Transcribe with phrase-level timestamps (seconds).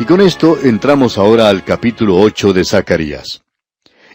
[0.00, 3.42] Y con esto entramos ahora al capítulo 8 de Zacarías.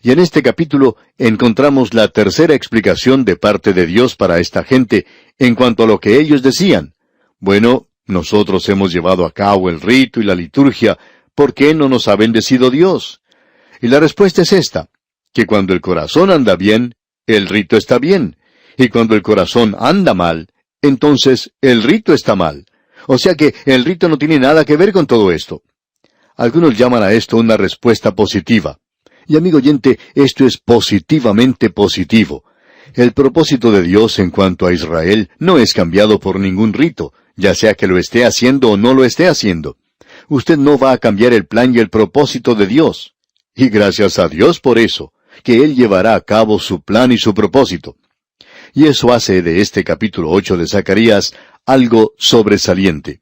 [0.02, 5.06] Y en este capítulo encontramos la tercera explicación de parte de Dios para esta gente
[5.38, 6.94] en cuanto a lo que ellos decían.
[7.40, 10.98] Bueno, nosotros hemos llevado a cabo el rito y la liturgia,
[11.36, 13.22] ¿por qué no nos ha bendecido Dios?
[13.82, 14.90] Y la respuesta es esta,
[15.34, 16.96] que cuando el corazón anda bien,
[17.28, 18.38] el rito está bien,
[18.78, 20.48] y cuando el corazón anda mal,
[20.82, 22.66] entonces el rito está mal.
[23.08, 25.62] O sea que el rito no tiene nada que ver con todo esto.
[26.36, 28.80] Algunos llaman a esto una respuesta positiva.
[29.28, 32.44] Y amigo oyente, esto es positivamente positivo.
[32.94, 37.56] El propósito de Dios en cuanto a Israel no es cambiado por ningún rito, ya
[37.56, 39.78] sea que lo esté haciendo o no lo esté haciendo.
[40.28, 43.16] Usted no va a cambiar el plan y el propósito de Dios.
[43.56, 45.14] Y gracias a Dios por eso,
[45.44, 47.96] que Él llevará a cabo su plan y su propósito.
[48.74, 51.34] Y eso hace de este capítulo 8 de Zacarías
[51.66, 53.22] algo sobresaliente.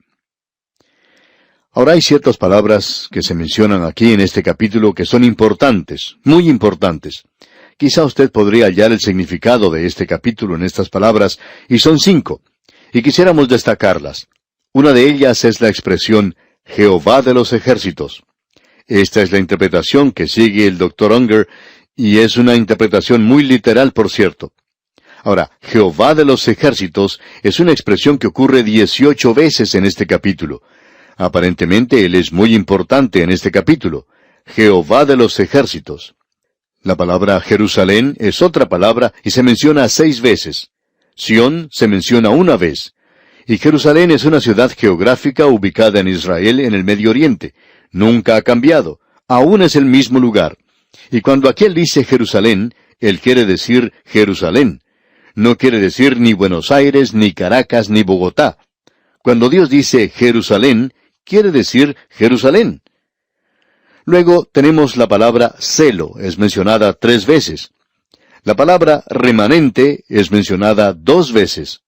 [1.73, 6.49] Ahora hay ciertas palabras que se mencionan aquí en este capítulo que son importantes, muy
[6.49, 7.23] importantes.
[7.77, 12.41] Quizá usted podría hallar el significado de este capítulo en estas palabras, y son cinco,
[12.91, 14.27] y quisiéramos destacarlas.
[14.73, 18.21] Una de ellas es la expresión Jehová de los ejércitos.
[18.85, 21.13] Esta es la interpretación que sigue el Dr.
[21.13, 21.47] Unger,
[21.95, 24.51] y es una interpretación muy literal, por cierto.
[25.23, 30.61] Ahora, Jehová de los ejércitos es una expresión que ocurre dieciocho veces en este capítulo.
[31.17, 34.07] Aparentemente Él es muy importante en este capítulo.
[34.45, 36.15] Jehová de los ejércitos.
[36.83, 40.71] La palabra Jerusalén es otra palabra y se menciona seis veces.
[41.15, 42.95] Sión se menciona una vez.
[43.45, 47.53] Y Jerusalén es una ciudad geográfica ubicada en Israel en el Medio Oriente.
[47.91, 48.99] Nunca ha cambiado.
[49.27, 50.57] Aún es el mismo lugar.
[51.11, 54.81] Y cuando aquel dice Jerusalén, él quiere decir Jerusalén.
[55.35, 58.57] No quiere decir ni Buenos Aires, ni Caracas, ni Bogotá.
[59.23, 60.93] Cuando Dios dice Jerusalén,
[61.31, 62.81] quiere decir Jerusalén.
[64.03, 67.71] Luego tenemos la palabra celo, es mencionada tres veces.
[68.43, 71.83] La palabra remanente es mencionada dos veces.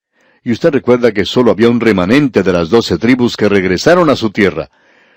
[0.46, 4.16] Y usted recuerda que solo había un remanente de las doce tribus que regresaron a
[4.16, 4.70] su tierra.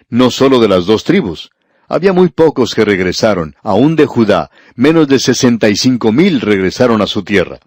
[0.09, 1.51] No solo de las dos tribus.
[1.87, 4.51] Había muy pocos que regresaron, aún de Judá.
[4.75, 7.61] Menos de sesenta y cinco mil regresaron a su tierra.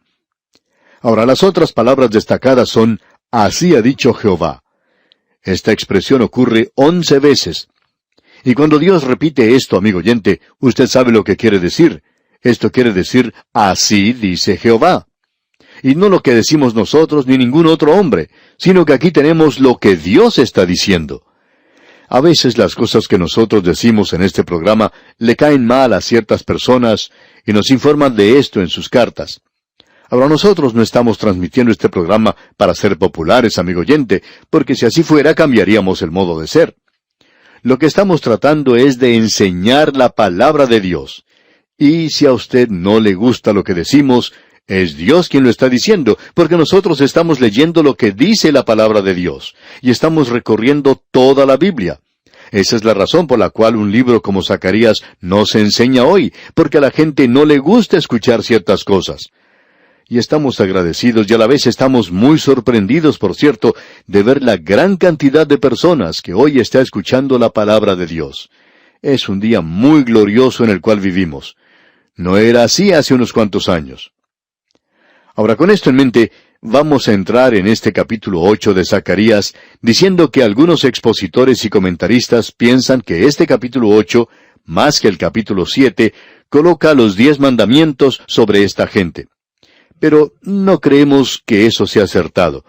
[0.99, 2.99] Ahora las otras palabras destacadas son,
[3.31, 4.61] así ha dicho Jehová.
[5.49, 7.69] Esta expresión ocurre once veces.
[8.43, 12.03] Y cuando Dios repite esto, amigo oyente, usted sabe lo que quiere decir.
[12.41, 15.07] Esto quiere decir, así dice Jehová.
[15.81, 18.29] Y no lo que decimos nosotros ni ningún otro hombre,
[18.59, 21.23] sino que aquí tenemos lo que Dios está diciendo.
[22.07, 26.43] A veces las cosas que nosotros decimos en este programa le caen mal a ciertas
[26.43, 27.09] personas
[27.43, 29.41] y nos informan de esto en sus cartas.
[30.09, 35.03] Ahora nosotros no estamos transmitiendo este programa para ser populares, amigo oyente, porque si así
[35.03, 36.75] fuera cambiaríamos el modo de ser.
[37.61, 41.25] Lo que estamos tratando es de enseñar la palabra de Dios.
[41.77, 44.33] Y si a usted no le gusta lo que decimos,
[44.65, 49.01] es Dios quien lo está diciendo, porque nosotros estamos leyendo lo que dice la palabra
[49.01, 51.99] de Dios, y estamos recorriendo toda la Biblia.
[52.51, 56.33] Esa es la razón por la cual un libro como Zacarías no se enseña hoy,
[56.55, 59.29] porque a la gente no le gusta escuchar ciertas cosas
[60.09, 63.75] y estamos agradecidos y a la vez estamos muy sorprendidos, por cierto,
[64.07, 68.49] de ver la gran cantidad de personas que hoy está escuchando la palabra de Dios.
[69.03, 71.55] Es un día muy glorioso en el cual vivimos.
[72.15, 74.11] No era así hace unos cuantos años.
[75.35, 80.31] Ahora, con esto en mente, vamos a entrar en este capítulo 8 de Zacarías, diciendo
[80.31, 84.27] que algunos expositores y comentaristas piensan que este capítulo 8,
[84.65, 86.15] más que el capítulo 7,
[86.49, 89.27] coloca los diez mandamientos sobre esta gente.
[89.99, 92.63] Pero no creemos que eso sea acertado.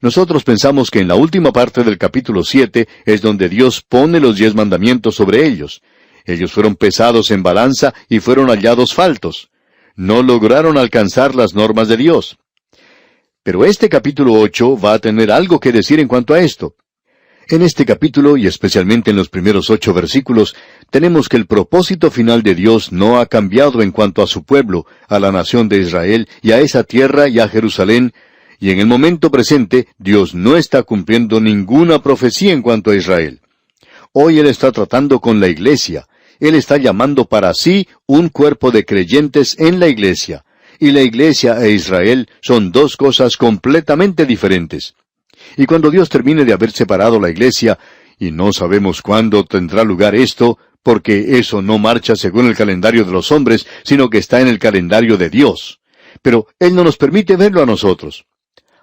[0.00, 4.36] Nosotros pensamos que en la última parte del capítulo siete es donde Dios pone los
[4.36, 5.82] diez mandamientos sobre ellos.
[6.24, 9.50] Ellos fueron pesados en balanza y fueron hallados faltos.
[9.96, 12.38] No lograron alcanzar las normas de Dios.
[13.42, 16.76] Pero este capítulo ocho va a tener algo que decir en cuanto a esto.
[17.50, 20.54] En este capítulo, y especialmente en los primeros ocho versículos,
[20.88, 24.86] tenemos que el propósito final de Dios no ha cambiado en cuanto a su pueblo,
[25.08, 28.12] a la nación de Israel, y a esa tierra y a Jerusalén,
[28.60, 33.40] y en el momento presente Dios no está cumpliendo ninguna profecía en cuanto a Israel.
[34.12, 36.06] Hoy Él está tratando con la iglesia.
[36.38, 40.44] Él está llamando para sí un cuerpo de creyentes en la iglesia.
[40.78, 44.94] Y la iglesia e Israel son dos cosas completamente diferentes.
[45.56, 47.78] Y cuando Dios termine de haber separado la iglesia,
[48.18, 53.12] y no sabemos cuándo tendrá lugar esto, porque eso no marcha según el calendario de
[53.12, 55.80] los hombres, sino que está en el calendario de Dios.
[56.22, 58.26] Pero Él no nos permite verlo a nosotros.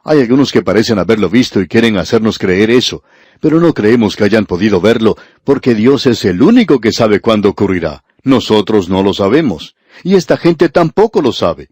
[0.03, 3.03] Hay algunos que parecen haberlo visto y quieren hacernos creer eso,
[3.41, 7.49] pero no creemos que hayan podido verlo, porque Dios es el único que sabe cuándo
[7.49, 8.03] ocurrirá.
[8.23, 11.69] Nosotros no lo sabemos, y esta gente tampoco lo sabe.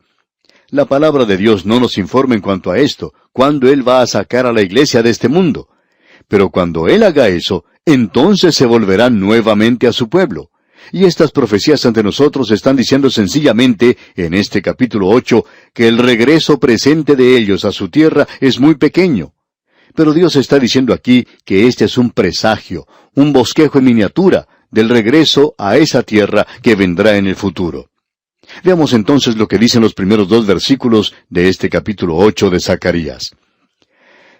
[0.75, 4.07] La palabra de Dios no nos informa en cuanto a esto, cuándo Él va a
[4.07, 5.69] sacar a la iglesia de este mundo.
[6.27, 10.49] Pero cuando Él haga eso, entonces se volverá nuevamente a su pueblo.
[10.91, 16.59] Y estas profecías ante nosotros están diciendo sencillamente, en este capítulo 8, que el regreso
[16.59, 19.33] presente de ellos a su tierra es muy pequeño.
[19.95, 24.89] Pero Dios está diciendo aquí que este es un presagio, un bosquejo en miniatura, del
[24.89, 27.91] regreso a esa tierra que vendrá en el futuro.
[28.63, 33.35] Veamos entonces lo que dicen los primeros dos versículos de este capítulo 8 de Zacarías.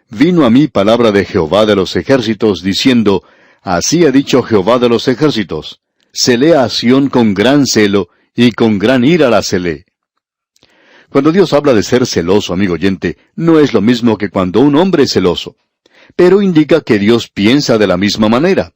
[0.10, 3.24] Vino a mí palabra de Jehová de los ejércitos, diciendo,
[3.62, 5.82] Así ha dicho Jehová de los ejércitos,
[6.14, 9.86] celé a Sión con gran celo, y con gran ira la celé.
[11.10, 14.76] Cuando Dios habla de ser celoso, amigo oyente, no es lo mismo que cuando un
[14.76, 15.56] hombre es celoso,
[16.16, 18.74] pero indica que Dios piensa de la misma manera.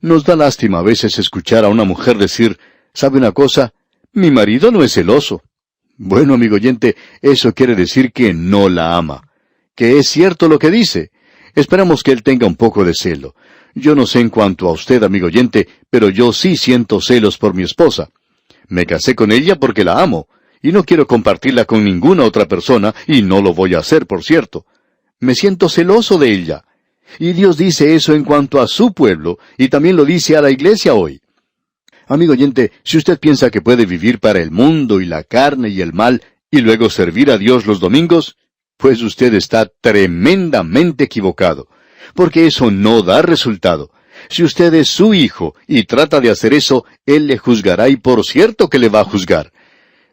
[0.00, 2.58] Nos da lástima a veces escuchar a una mujer decir,
[2.94, 3.72] ¿sabe una cosa?
[4.12, 5.42] Mi marido no es celoso.
[5.96, 9.22] Bueno, amigo oyente, eso quiere decir que no la ama,
[9.76, 11.10] que es cierto lo que dice.
[11.54, 13.36] Esperamos que él tenga un poco de celo.
[13.74, 17.54] Yo no sé en cuanto a usted, amigo oyente, pero yo sí siento celos por
[17.54, 18.10] mi esposa.
[18.68, 20.26] Me casé con ella porque la amo,
[20.60, 24.24] y no quiero compartirla con ninguna otra persona, y no lo voy a hacer, por
[24.24, 24.66] cierto.
[25.20, 26.64] Me siento celoso de ella.
[27.20, 30.50] Y Dios dice eso en cuanto a su pueblo, y también lo dice a la
[30.50, 31.20] iglesia hoy.
[32.10, 35.80] Amigo oyente, si usted piensa que puede vivir para el mundo y la carne y
[35.80, 38.36] el mal, y luego servir a Dios los domingos,
[38.76, 41.68] pues usted está tremendamente equivocado
[42.14, 43.92] porque eso no da resultado.
[44.28, 48.24] Si usted es su hijo y trata de hacer eso, Él le juzgará y por
[48.24, 49.52] cierto que le va a juzgar.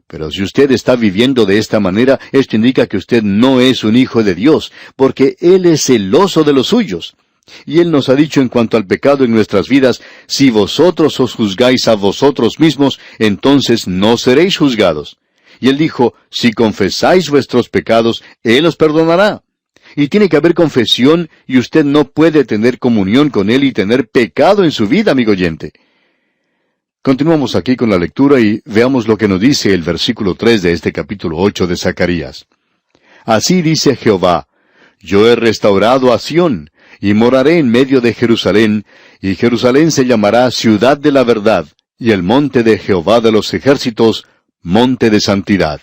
[0.05, 3.97] Pero si usted está viviendo de esta manera, esto indica que usted no es un
[3.97, 7.15] hijo de Dios, porque Él es celoso de los suyos.
[7.65, 11.33] Y Él nos ha dicho en cuanto al pecado en nuestras vidas, si vosotros os
[11.33, 15.17] juzgáis a vosotros mismos, entonces no seréis juzgados.
[15.59, 19.43] Y Él dijo, si confesáis vuestros pecados, Él os perdonará
[19.95, 24.07] y tiene que haber confesión y usted no puede tener comunión con Él y tener
[24.07, 25.71] pecado en su vida, amigo oyente.
[27.01, 30.71] Continuamos aquí con la lectura y veamos lo que nos dice el versículo 3 de
[30.73, 32.47] este capítulo 8 de Zacarías.
[33.23, 34.47] Así dice Jehová,
[34.99, 38.85] Yo he restaurado a Sión, y moraré en medio de Jerusalén,
[39.21, 41.67] y Jerusalén se llamará ciudad de la verdad,
[41.97, 44.25] y el monte de Jehová de los ejércitos,
[44.61, 45.81] monte de santidad.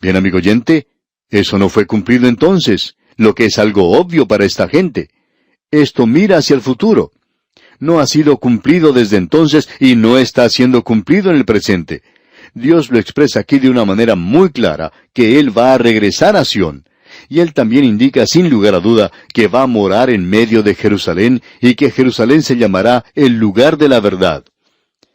[0.00, 0.86] Bien, amigo oyente,
[1.30, 5.10] eso no fue cumplido entonces, lo que es algo obvio para esta gente.
[5.70, 7.12] Esto mira hacia el futuro.
[7.78, 12.02] No ha sido cumplido desde entonces y no está siendo cumplido en el presente.
[12.54, 16.44] Dios lo expresa aquí de una manera muy clara, que Él va a regresar a
[16.44, 16.84] Sión.
[17.28, 20.74] Y Él también indica sin lugar a duda que va a morar en medio de
[20.74, 24.44] Jerusalén y que Jerusalén se llamará el lugar de la verdad.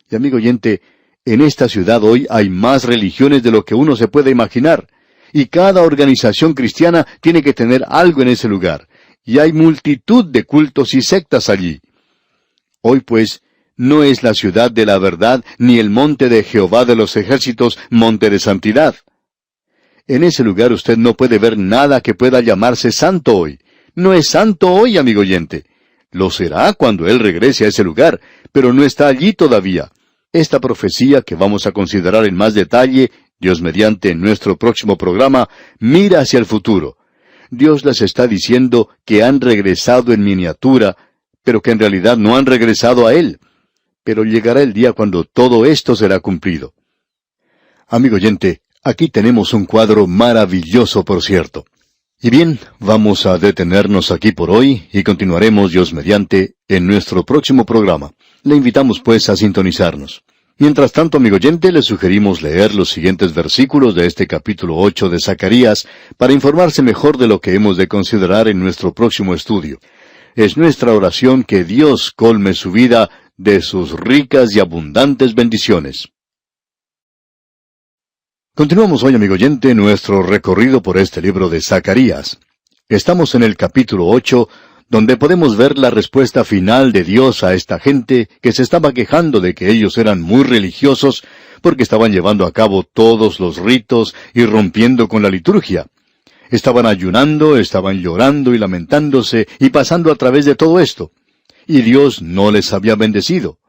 [0.09, 0.81] Y amigo oyente,
[1.25, 4.87] en esta ciudad hoy hay más religiones de lo que uno se puede imaginar
[5.33, 8.87] y cada organización cristiana tiene que tener algo en ese lugar,
[9.25, 11.79] y hay multitud de cultos y sectas allí.
[12.81, 13.41] Hoy pues,
[13.75, 17.77] no es la ciudad de la verdad ni el monte de Jehová de los ejércitos
[17.89, 18.95] monte de santidad.
[20.07, 23.59] En ese lugar usted no puede ver nada que pueda llamarse santo hoy.
[23.93, 25.65] No es santo hoy, amigo oyente.
[26.11, 28.21] Lo será cuando Él regrese a ese lugar,
[28.51, 29.91] pero no está allí todavía.
[30.31, 35.47] Esta profecía que vamos a considerar en más detalle Dios mediante en nuestro próximo programa,
[35.79, 36.97] mira hacia el futuro.
[37.49, 40.97] Dios les está diciendo que han regresado en miniatura,
[41.43, 43.39] pero que en realidad no han regresado a Él.
[44.03, 46.73] Pero llegará el día cuando todo esto será cumplido.
[47.87, 51.65] Amigo oyente, aquí tenemos un cuadro maravilloso, por cierto.
[52.21, 57.65] Y bien, vamos a detenernos aquí por hoy y continuaremos Dios mediante en nuestro próximo
[57.65, 58.11] programa.
[58.43, 60.23] Le invitamos pues a sintonizarnos.
[60.57, 65.19] Mientras tanto, amigo oyente, le sugerimos leer los siguientes versículos de este capítulo 8 de
[65.19, 69.77] Zacarías para informarse mejor de lo que hemos de considerar en nuestro próximo estudio.
[70.35, 76.09] Es nuestra oración que Dios colme su vida de sus ricas y abundantes bendiciones.
[78.57, 82.39] Continuamos hoy, amigo oyente, nuestro recorrido por este libro de Zacarías.
[82.89, 84.49] Estamos en el capítulo 8,
[84.89, 89.41] donde podemos ver la respuesta final de Dios a esta gente que se estaba quejando
[89.41, 91.23] de que ellos eran muy religiosos
[91.61, 95.85] porque estaban llevando a cabo todos los ritos y rompiendo con la liturgia.
[96.49, 101.11] Estaban ayunando, estaban llorando y lamentándose y pasando a través de todo esto.
[101.67, 103.59] Y Dios no les había bendecido.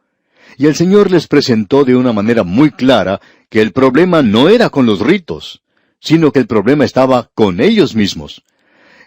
[0.59, 4.69] Y el Señor les presentó de una manera muy clara que el problema no era
[4.69, 5.63] con los ritos,
[6.01, 8.43] sino que el problema estaba con ellos mismos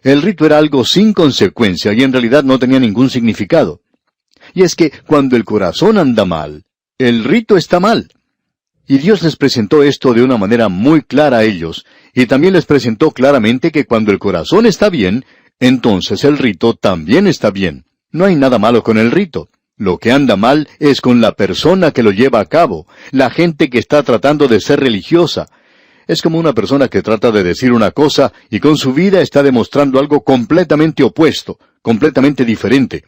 [0.03, 3.81] el rito era algo sin consecuencia y en realidad no tenía ningún significado.
[4.53, 6.63] Y es que cuando el corazón anda mal,
[6.97, 8.11] el rito está mal.
[8.87, 12.65] Y Dios les presentó esto de una manera muy clara a ellos, y también les
[12.65, 15.23] presentó claramente que cuando el corazón está bien,
[15.59, 17.85] entonces el rito también está bien.
[18.11, 19.49] No hay nada malo con el rito.
[19.81, 23.67] Lo que anda mal es con la persona que lo lleva a cabo, la gente
[23.67, 25.47] que está tratando de ser religiosa,
[26.05, 29.41] es como una persona que trata de decir una cosa y con su vida está
[29.41, 33.05] demostrando algo completamente opuesto, completamente diferente.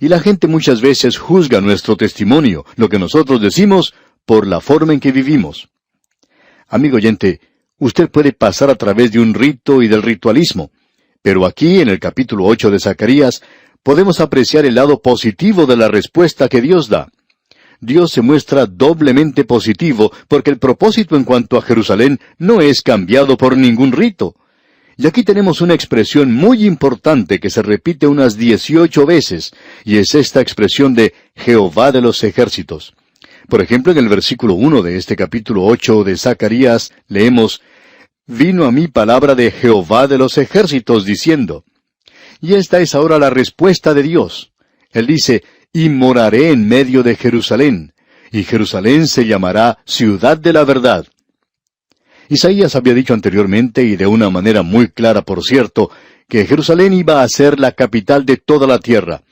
[0.00, 3.92] Y la gente muchas veces juzga nuestro testimonio, lo que nosotros decimos,
[4.24, 5.68] por la forma en que vivimos.
[6.68, 7.38] Amigo oyente,
[7.76, 10.70] usted puede pasar a través de un rito y del ritualismo,
[11.20, 13.42] pero aquí en el capítulo 8 de Zacarías
[13.82, 17.08] podemos apreciar el lado positivo de la respuesta que Dios da.
[17.80, 23.36] Dios se muestra doblemente positivo porque el propósito en cuanto a Jerusalén no es cambiado
[23.36, 24.36] por ningún rito.
[24.96, 29.52] Y aquí tenemos una expresión muy importante que se repite unas dieciocho veces,
[29.84, 32.94] y es esta expresión de Jehová de los ejércitos.
[33.48, 37.62] Por ejemplo, en el versículo 1 de este capítulo 8 de Zacarías leemos,
[38.26, 41.64] Vino a mí palabra de Jehová de los ejércitos diciendo.
[42.42, 44.52] Y esta es ahora la respuesta de Dios.
[44.90, 47.94] Él dice, y moraré en medio de Jerusalén,
[48.32, 51.06] y Jerusalén se llamará ciudad de la verdad.
[52.28, 55.92] Isaías había dicho anteriormente, y de una manera muy clara por cierto,
[56.28, 59.22] que Jerusalén iba a ser la capital de toda la tierra.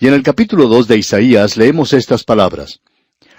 [0.00, 2.80] Y en el capítulo 2 de Isaías leemos estas palabras.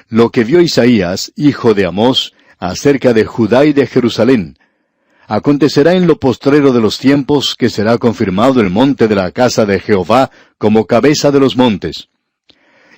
[0.08, 4.60] Lo que vio Isaías, hijo de Amós, acerca de Judá y de Jerusalén.
[5.28, 9.66] Acontecerá en lo postrero de los tiempos que será confirmado el monte de la casa
[9.66, 12.10] de Jehová como cabeza de los montes.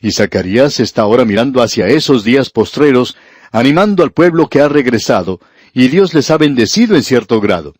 [0.01, 3.15] Y Zacarías está ahora mirando hacia esos días postreros,
[3.51, 5.39] animando al pueblo que ha regresado,
[5.73, 7.73] y Dios les ha bendecido en cierto grado.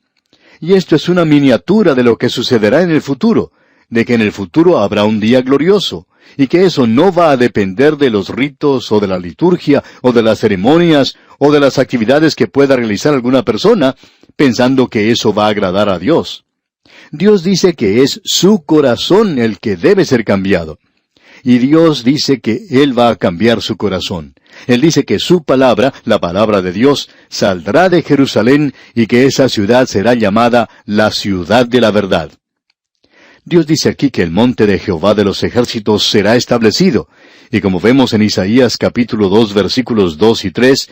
[0.59, 3.51] Y esto es una miniatura de lo que sucederá en el futuro,
[3.89, 6.07] de que en el futuro habrá un día glorioso,
[6.37, 10.11] y que eso no va a depender de los ritos o de la liturgia o
[10.11, 13.95] de las ceremonias o de las actividades que pueda realizar alguna persona,
[14.35, 16.45] pensando que eso va a agradar a Dios.
[17.11, 20.79] Dios dice que es su corazón el que debe ser cambiado.
[21.43, 24.33] Y Dios dice que Él va a cambiar su corazón.
[24.67, 29.47] Él dice que su palabra, la palabra de Dios, saldrá de Jerusalén y que esa
[29.47, 32.31] ciudad será llamada la ciudad de la verdad.
[33.47, 37.07] Dios dice aquí que el monte de Jehová de los ejércitos será establecido,
[37.51, 40.89] y como vemos en Isaías capítulo 2 versículos 2 y 3,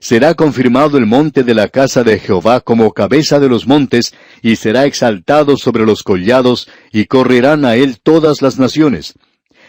[0.00, 4.56] será confirmado el monte de la casa de Jehová como cabeza de los montes, y
[4.56, 9.14] será exaltado sobre los collados, y correrán a él todas las naciones.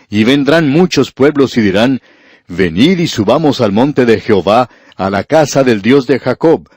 [0.10, 2.01] Y vendrán muchos pueblos y dirán,
[2.50, 6.68] Venid y subamos al monte de Jehová, a la casa del Dios de Jacob,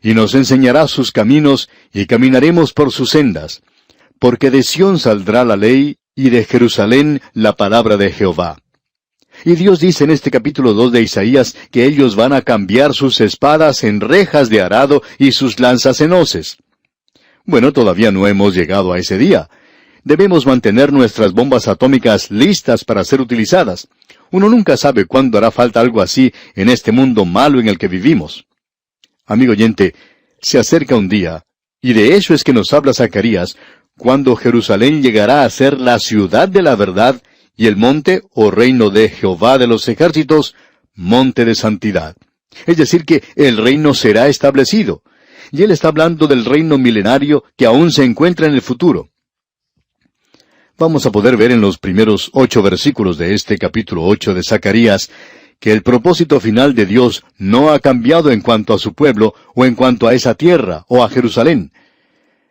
[0.00, 3.62] y nos enseñará sus caminos, y caminaremos por sus sendas.
[4.18, 8.58] Porque de Sión saldrá la ley, y de Jerusalén la palabra de Jehová.
[9.44, 13.20] Y Dios dice en este capítulo 2 de Isaías que ellos van a cambiar sus
[13.20, 16.56] espadas en rejas de arado y sus lanzas en hoces.
[17.44, 19.48] Bueno, todavía no hemos llegado a ese día,
[20.02, 23.86] debemos mantener nuestras bombas atómicas listas para ser utilizadas.
[24.32, 27.86] Uno nunca sabe cuándo hará falta algo así en este mundo malo en el que
[27.86, 28.46] vivimos.
[29.24, 29.94] Amigo oyente,
[30.40, 31.44] se acerca un día,
[31.80, 33.56] y de eso es que nos habla Zacarías,
[33.98, 37.20] cuando Jerusalén llegará a ser la ciudad de la verdad
[37.56, 40.54] y el monte o reino de Jehová de los ejércitos,
[40.94, 42.16] monte de santidad.
[42.66, 45.02] Es decir, que el reino será establecido.
[45.52, 49.10] Y él está hablando del reino milenario que aún se encuentra en el futuro
[50.78, 55.10] vamos a poder ver en los primeros ocho versículos de este capítulo ocho de Zacarías
[55.58, 59.64] que el propósito final de Dios no ha cambiado en cuanto a su pueblo o
[59.64, 61.72] en cuanto a esa tierra o a Jerusalén.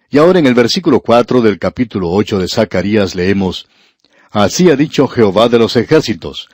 [0.10, 3.68] Y ahora en el versículo cuatro del capítulo ocho de Zacarías leemos,
[4.32, 6.50] Así ha dicho Jehová de los ejércitos,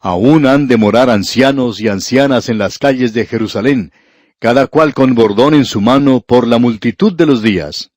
[0.00, 3.92] aún han de morar ancianos y ancianas en las calles de Jerusalén,
[4.38, 7.90] cada cual con bordón en su mano por la multitud de los días.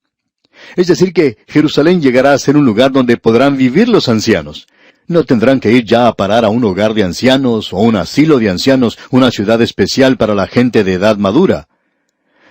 [0.76, 4.68] Es decir, que Jerusalén llegará a ser un lugar donde podrán vivir los ancianos.
[5.08, 8.40] No tendrán que ir ya a parar a un hogar de ancianos o un asilo
[8.40, 11.68] de ancianos, una ciudad especial para la gente de edad madura.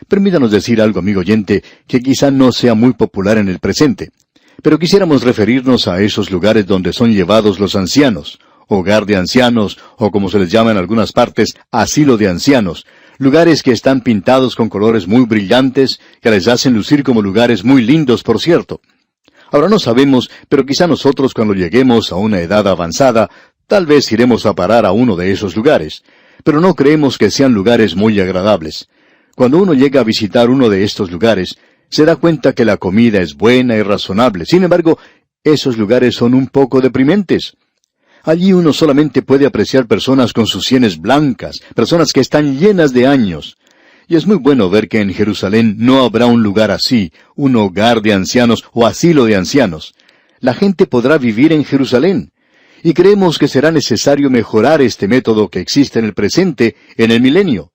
[0.08, 4.10] Permítanos decir algo, amigo oyente, que quizá no sea muy popular en el presente,
[4.62, 10.10] pero quisiéramos referirnos a esos lugares donde son llevados los ancianos, hogar de ancianos, o
[10.10, 12.86] como se les llama en algunas partes, asilo de ancianos,
[13.18, 17.82] lugares que están pintados con colores muy brillantes, que les hacen lucir como lugares muy
[17.82, 18.80] lindos, por cierto.
[19.50, 23.30] Ahora no sabemos, pero quizá nosotros cuando lleguemos a una edad avanzada,
[23.66, 26.02] tal vez iremos a parar a uno de esos lugares,
[26.42, 28.88] pero no creemos que sean lugares muy agradables.
[29.34, 31.56] Cuando uno llega a visitar uno de estos lugares,
[31.90, 34.46] Se da cuenta que la comida es buena y razonable.
[34.46, 34.98] Sin embargo,
[35.44, 37.56] esos lugares son un poco deprimentes.
[38.24, 43.06] Allí uno solamente puede apreciar personas con sus sienes blancas, personas que están llenas de
[43.06, 43.58] años.
[44.08, 48.02] Y es muy bueno ver que en Jerusalén no habrá un lugar así, un hogar
[48.02, 49.94] de ancianos o asilo de ancianos.
[50.40, 52.32] La gente podrá vivir en Jerusalén.
[52.82, 57.20] Y creemos que será necesario mejorar este método que existe en el presente, en el
[57.20, 57.70] milenio.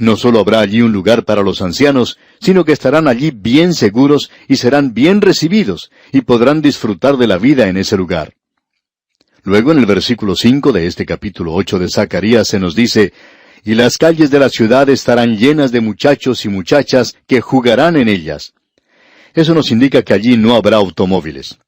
[0.00, 4.30] No solo habrá allí un lugar para los ancianos, sino que estarán allí bien seguros
[4.48, 8.32] y serán bien recibidos, y podrán disfrutar de la vida en ese lugar.
[9.42, 13.12] Luego en el versículo 5 de este capítulo 8 de Zacarías se nos dice,
[13.62, 18.08] y las calles de la ciudad estarán llenas de muchachos y muchachas que jugarán en
[18.08, 18.54] ellas.
[19.34, 21.58] Eso nos indica que allí no habrá automóviles.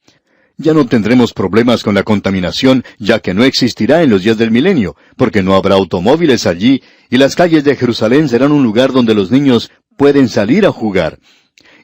[0.62, 4.52] Ya no tendremos problemas con la contaminación, ya que no existirá en los días del
[4.52, 9.12] milenio, porque no habrá automóviles allí, y las calles de Jerusalén serán un lugar donde
[9.12, 11.18] los niños pueden salir a jugar.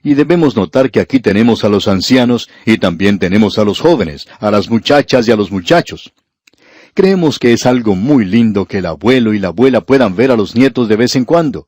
[0.04, 4.28] Y debemos notar que aquí tenemos a los ancianos y también tenemos a los jóvenes,
[4.38, 6.12] a las muchachas y a los muchachos.
[6.94, 10.36] Creemos que es algo muy lindo que el abuelo y la abuela puedan ver a
[10.36, 11.66] los nietos de vez en cuando.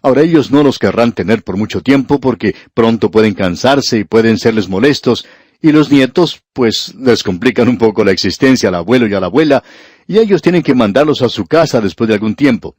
[0.00, 4.38] Ahora ellos no los querrán tener por mucho tiempo porque pronto pueden cansarse y pueden
[4.38, 5.26] serles molestos,
[5.60, 9.26] y los nietos, pues, les complican un poco la existencia al abuelo y a la
[9.26, 9.62] abuela,
[10.06, 12.76] y ellos tienen que mandarlos a su casa después de algún tiempo.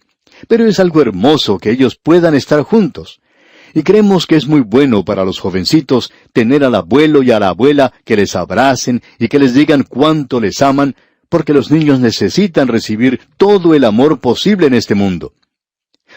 [0.47, 3.19] Pero es algo hermoso que ellos puedan estar juntos.
[3.73, 7.49] Y creemos que es muy bueno para los jovencitos tener al abuelo y a la
[7.49, 10.95] abuela que les abracen y que les digan cuánto les aman,
[11.29, 15.33] porque los niños necesitan recibir todo el amor posible en este mundo.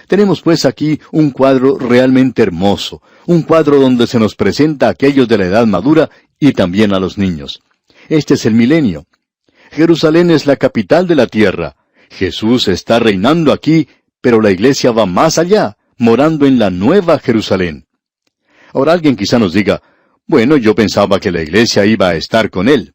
[0.06, 5.28] Tenemos pues aquí un cuadro realmente hermoso, un cuadro donde se nos presenta a aquellos
[5.28, 6.10] de la edad madura
[6.40, 7.60] y también a los niños.
[8.08, 9.06] Este es el milenio.
[9.70, 11.76] Jerusalén es la capital de la tierra.
[12.10, 13.86] Jesús está reinando aquí,
[14.20, 17.86] pero la iglesia va más allá, morando en la nueva Jerusalén.
[18.72, 19.80] Ahora alguien quizá nos diga,
[20.26, 22.94] bueno, yo pensaba que la iglesia iba a estar con él.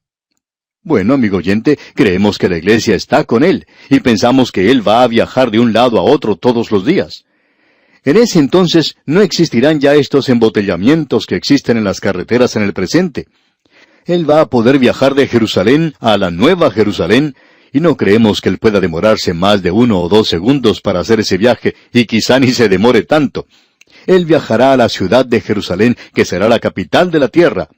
[0.86, 5.02] Bueno, amigo oyente, creemos que la iglesia está con Él y pensamos que Él va
[5.02, 7.25] a viajar de un lado a otro todos los días.
[8.06, 12.72] En ese entonces no existirán ya estos embotellamientos que existen en las carreteras en el
[12.72, 13.28] presente.
[14.06, 17.36] Él va a poder viajar de Jerusalén a la Nueva Jerusalén
[17.74, 21.20] y no creemos que Él pueda demorarse más de uno o dos segundos para hacer
[21.20, 23.48] ese viaje y quizá ni se demore tanto.
[24.06, 27.70] Él viajará a la ciudad de Jerusalén, que será la capital de la tierra,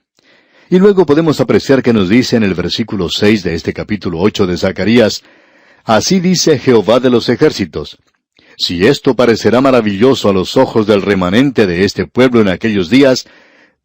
[0.69, 4.45] y luego podemos apreciar que nos dice en el versículo seis de este capítulo ocho
[4.45, 5.23] de Zacarías,
[5.85, 7.97] Así dice Jehová de los ejércitos.
[8.59, 13.27] Si esto parecerá maravilloso a los ojos del remanente de este pueblo en aquellos días,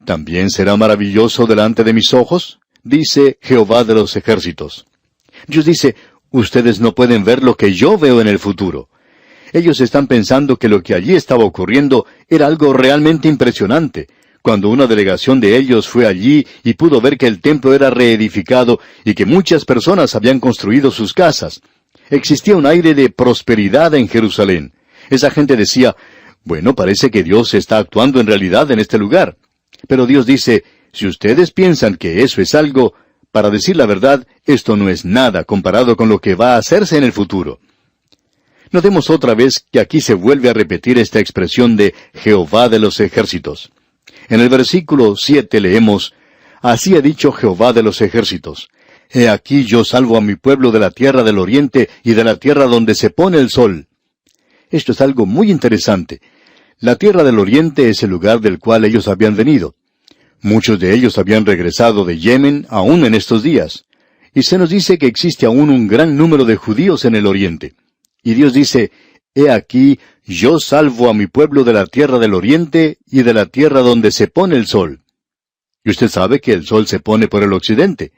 [0.07, 2.59] ¿también será maravilloso delante de mis ojos?
[2.83, 4.87] dice Jehová de los ejércitos.
[5.47, 5.95] Dios dice,
[6.31, 8.89] ustedes no pueden ver lo que yo veo en el futuro.
[9.53, 14.09] Ellos están pensando que lo que allí estaba ocurriendo era algo realmente impresionante,
[14.41, 18.81] cuando una delegación de ellos fue allí y pudo ver que el templo era reedificado
[19.05, 21.61] y que muchas personas habían construido sus casas.
[22.13, 24.75] Existía un aire de prosperidad en Jerusalén.
[25.09, 25.97] Esa gente decía,
[26.45, 29.39] bueno, parece que Dios está actuando en realidad en este lugar.
[29.89, 32.93] Pero Dios dice, si ustedes piensan que eso es algo,
[33.31, 36.99] para decir la verdad, esto no es nada comparado con lo que va a hacerse
[36.99, 37.61] en el futuro.
[38.73, 43.01] Notemos otra vez que aquí se vuelve a repetir esta expresión de Jehová de los
[43.01, 43.73] ejércitos.
[44.29, 46.13] En el versículo siete leemos,
[46.61, 48.69] Así ha dicho Jehová de los ejércitos,
[49.15, 52.37] He aquí yo salvo a mi pueblo de la tierra del oriente y de la
[52.37, 53.89] tierra donde se pone el sol.
[54.71, 56.23] Esto es algo muy interesante.
[56.81, 59.75] La tierra del oriente es el lugar del cual ellos habían venido.
[60.41, 63.85] Muchos de ellos habían regresado de Yemen aún en estos días.
[64.35, 67.75] Y se nos dice que existe aún un gran número de judíos en el oriente.
[68.23, 68.93] Y Dios dice,
[69.35, 73.45] He aquí, yo salvo a mi pueblo de la tierra del oriente y de la
[73.45, 75.01] tierra donde se pone el sol.
[75.85, 78.13] Y usted sabe que el sol se pone por el occidente.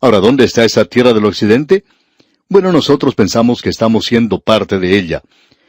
[0.00, 1.84] Ahora, ¿dónde está esa tierra del occidente?
[2.48, 5.22] Bueno, nosotros pensamos que estamos siendo parte de ella.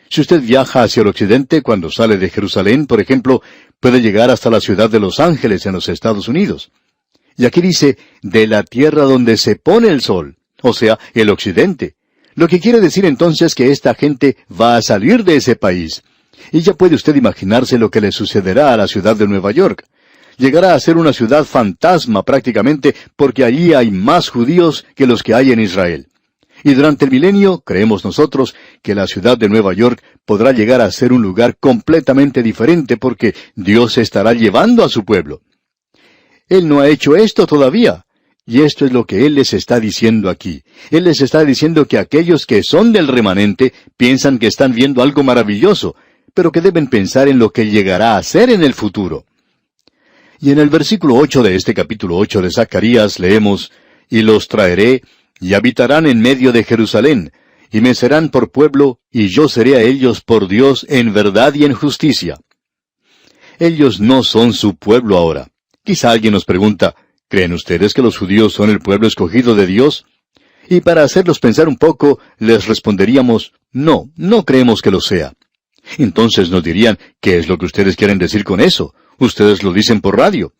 [0.09, 3.41] Si usted viaja hacia el occidente cuando sale de Jerusalén, por ejemplo,
[3.79, 6.71] puede llegar hasta la ciudad de Los Ángeles en los Estados Unidos.
[7.37, 11.95] Y aquí dice, de la tierra donde se pone el sol, o sea, el occidente.
[12.35, 16.03] Lo que quiere decir entonces que esta gente va a salir de ese país.
[16.51, 19.85] Y ya puede usted imaginarse lo que le sucederá a la ciudad de Nueva York.
[20.41, 25.35] Llegará a ser una ciudad fantasma prácticamente porque allí hay más judíos que los que
[25.35, 26.07] hay en Israel.
[26.63, 30.89] Y durante el milenio, creemos nosotros, que la ciudad de Nueva York podrá llegar a
[30.89, 35.43] ser un lugar completamente diferente porque Dios estará llevando a su pueblo.
[36.49, 38.07] Él no ha hecho esto todavía,
[38.43, 40.63] y esto es lo que Él les está diciendo aquí.
[40.89, 45.21] Él les está diciendo que aquellos que son del remanente piensan que están viendo algo
[45.21, 45.95] maravilloso,
[46.33, 49.25] pero que deben pensar en lo que llegará a ser en el futuro.
[50.41, 53.71] Y en el versículo ocho de este capítulo ocho de Zacarías leemos,
[54.09, 55.03] Y los traeré,
[55.39, 57.31] y habitarán en medio de Jerusalén,
[57.71, 61.63] y me serán por pueblo, y yo seré a ellos por Dios en verdad y
[61.65, 62.39] en justicia.
[63.59, 65.49] Ellos no son su pueblo ahora.
[65.83, 66.95] Quizá alguien nos pregunta,
[67.29, 70.05] ¿creen ustedes que los judíos son el pueblo escogido de Dios?
[70.67, 75.33] Y para hacerlos pensar un poco, les responderíamos, no, no creemos que lo sea.
[75.99, 78.95] Entonces nos dirían, ¿qué es lo que ustedes quieren decir con eso?
[79.21, 80.51] Ustedes lo dicen por radio.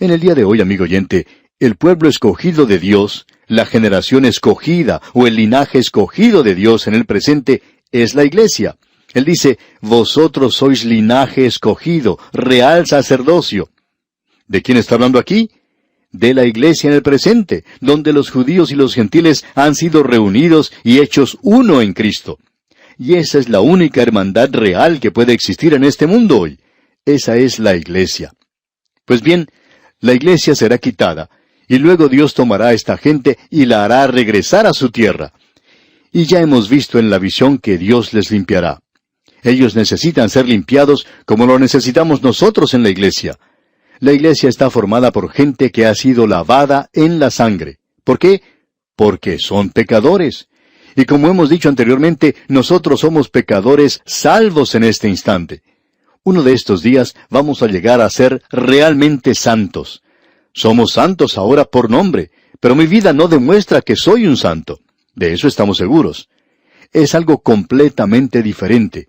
[0.00, 1.28] En el día de hoy, amigo oyente,
[1.60, 6.94] el pueblo escogido de Dios, la generación escogida o el linaje escogido de Dios en
[6.94, 8.78] el presente es la iglesia.
[9.14, 13.70] Él dice, vosotros sois linaje escogido, real sacerdocio.
[14.48, 15.48] ¿De quién está hablando aquí?
[16.10, 20.72] De la iglesia en el presente, donde los judíos y los gentiles han sido reunidos
[20.82, 22.40] y hechos uno en Cristo.
[22.98, 26.58] Y esa es la única hermandad real que puede existir en este mundo hoy.
[27.04, 28.32] Esa es la iglesia.
[29.04, 29.48] Pues bien,
[30.00, 31.30] la iglesia será quitada,
[31.66, 35.32] y luego Dios tomará a esta gente y la hará regresar a su tierra.
[36.12, 38.82] Y ya hemos visto en la visión que Dios les limpiará.
[39.42, 43.36] Ellos necesitan ser limpiados como lo necesitamos nosotros en la iglesia.
[43.98, 47.78] La iglesia está formada por gente que ha sido lavada en la sangre.
[48.04, 48.42] ¿Por qué?
[48.94, 50.48] Porque son pecadores.
[50.94, 55.62] Y como hemos dicho anteriormente, nosotros somos pecadores salvos en este instante.
[56.24, 60.02] Uno de estos días vamos a llegar a ser realmente santos.
[60.52, 62.30] Somos santos ahora por nombre,
[62.60, 64.80] pero mi vida no demuestra que soy un santo.
[65.14, 66.28] De eso estamos seguros.
[66.92, 69.08] Es algo completamente diferente.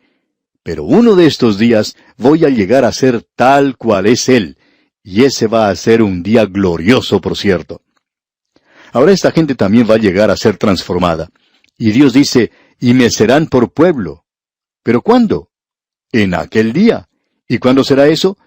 [0.63, 4.58] Pero uno de estos días voy a llegar a ser tal cual es Él,
[5.04, 7.82] y ese va a ser un día glorioso, por cierto.
[8.91, 11.30] Ahora esta gente también va a llegar a ser transformada.
[11.78, 14.26] Y Dios dice, y me serán por pueblo.
[14.82, 15.49] ¿Pero cuándo?
[16.13, 17.10] En aquel día.
[17.47, 18.38] ¿Y cuándo será eso?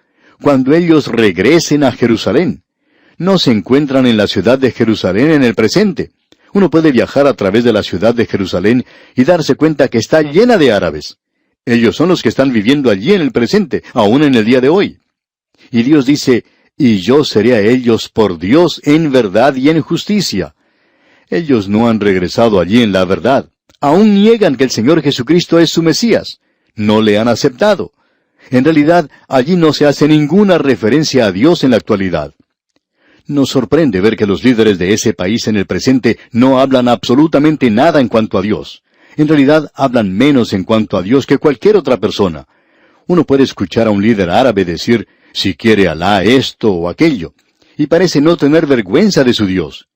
[0.41, 2.63] Cuando ellos regresen a Jerusalén.
[3.17, 6.11] No se encuentran en la ciudad de Jerusalén en el presente.
[6.53, 10.21] Uno puede viajar a través de la ciudad de Jerusalén y darse cuenta que está
[10.21, 11.17] llena de árabes.
[11.65, 14.69] Ellos son los que están viviendo allí en el presente, aún en el día de
[14.69, 14.99] hoy.
[15.69, 16.45] Y Dios dice,
[16.77, 20.55] y yo seré a ellos por Dios en verdad y en justicia.
[21.29, 23.49] Ellos no han regresado allí en la verdad.
[23.81, 26.39] Aún niegan que el Señor Jesucristo es su Mesías.
[26.77, 27.91] No le han aceptado.
[28.49, 32.33] En realidad, allí no se hace ninguna referencia a Dios en la actualidad.
[33.25, 37.69] Nos sorprende ver que los líderes de ese país en el presente no hablan absolutamente
[37.69, 38.83] nada en cuanto a Dios.
[39.17, 42.47] En realidad hablan menos en cuanto a Dios que cualquier otra persona.
[43.07, 47.33] Uno puede escuchar a un líder árabe decir, si quiere Alá esto o aquello,
[47.77, 49.87] y parece no tener vergüenza de su Dios.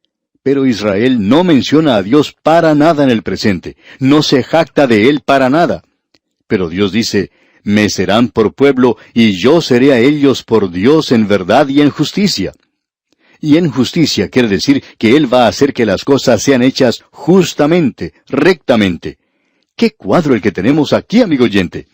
[0.43, 5.07] Pero Israel no menciona a Dios para nada en el presente, no se jacta de
[5.07, 5.83] él para nada.
[6.51, 7.31] Pero Dios dice,
[7.63, 11.91] me serán por pueblo, y yo seré a ellos por Dios en verdad y en
[11.91, 12.51] justicia.
[13.39, 17.05] Y en justicia quiere decir que Él va a hacer que las cosas sean hechas
[17.09, 19.17] justamente, rectamente.
[19.77, 21.87] ¿Qué cuadro el que tenemos aquí, amigo oyente?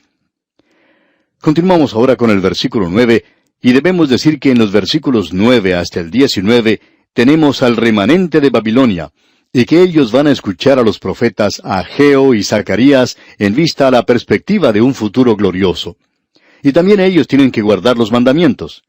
[1.39, 3.26] Continuamos ahora con el versículo nueve,
[3.62, 6.82] y debemos decir que en los versículos nueve hasta el diecinueve
[7.13, 9.12] tenemos al remanente de Babilonia,
[9.58, 13.91] y que ellos van a escuchar a los profetas Ageo y Zacarías en vista a
[13.91, 15.98] la perspectiva de un futuro glorioso.
[16.62, 18.84] Y también ellos tienen que guardar los mandamientos.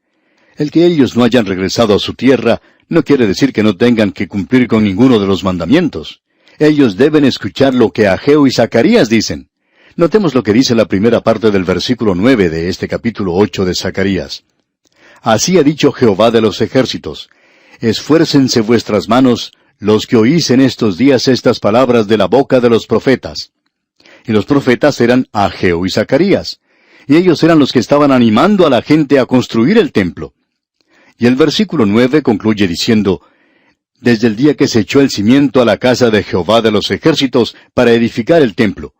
[0.57, 4.13] El que ellos no hayan regresado a su tierra no quiere decir que no tengan
[4.13, 6.21] que cumplir con ninguno de los mandamientos.
[6.59, 9.49] Ellos deben escuchar lo que Ageo y Zacarías dicen.
[9.97, 13.75] Notemos lo que dice la primera parte del versículo nueve de este capítulo ocho de
[13.75, 14.45] Zacarías.
[15.23, 17.31] Así ha dicho Jehová de los ejércitos,
[17.81, 22.69] esfuércense vuestras manos, los que oís en estos días estas palabras de la boca de
[22.69, 23.53] los profetas.
[24.27, 26.61] Y los profetas eran Ageo y Zacarías,
[27.07, 30.35] y ellos eran los que estaban animando a la gente a construir el templo.
[31.17, 33.23] Y el versículo nueve concluye diciendo,
[34.01, 36.91] Desde el día que se echó el cimiento a la casa de Jehová de los
[36.91, 38.95] ejércitos para edificar el templo.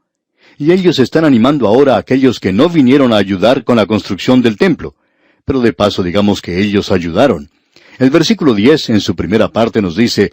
[0.57, 4.43] Y ellos están animando ahora a aquellos que no vinieron a ayudar con la construcción
[4.43, 4.97] del templo.
[5.45, 7.51] Pero de paso digamos que ellos ayudaron.
[7.99, 10.33] El versículo 10 en su primera parte nos dice,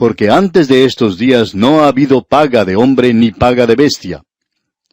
[0.00, 4.22] porque antes de estos días no ha habido paga de hombre ni paga de bestia.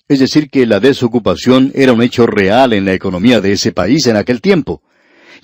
[0.06, 4.06] Es decir, que la desocupación era un hecho real en la economía de ese país
[4.08, 4.82] en aquel tiempo.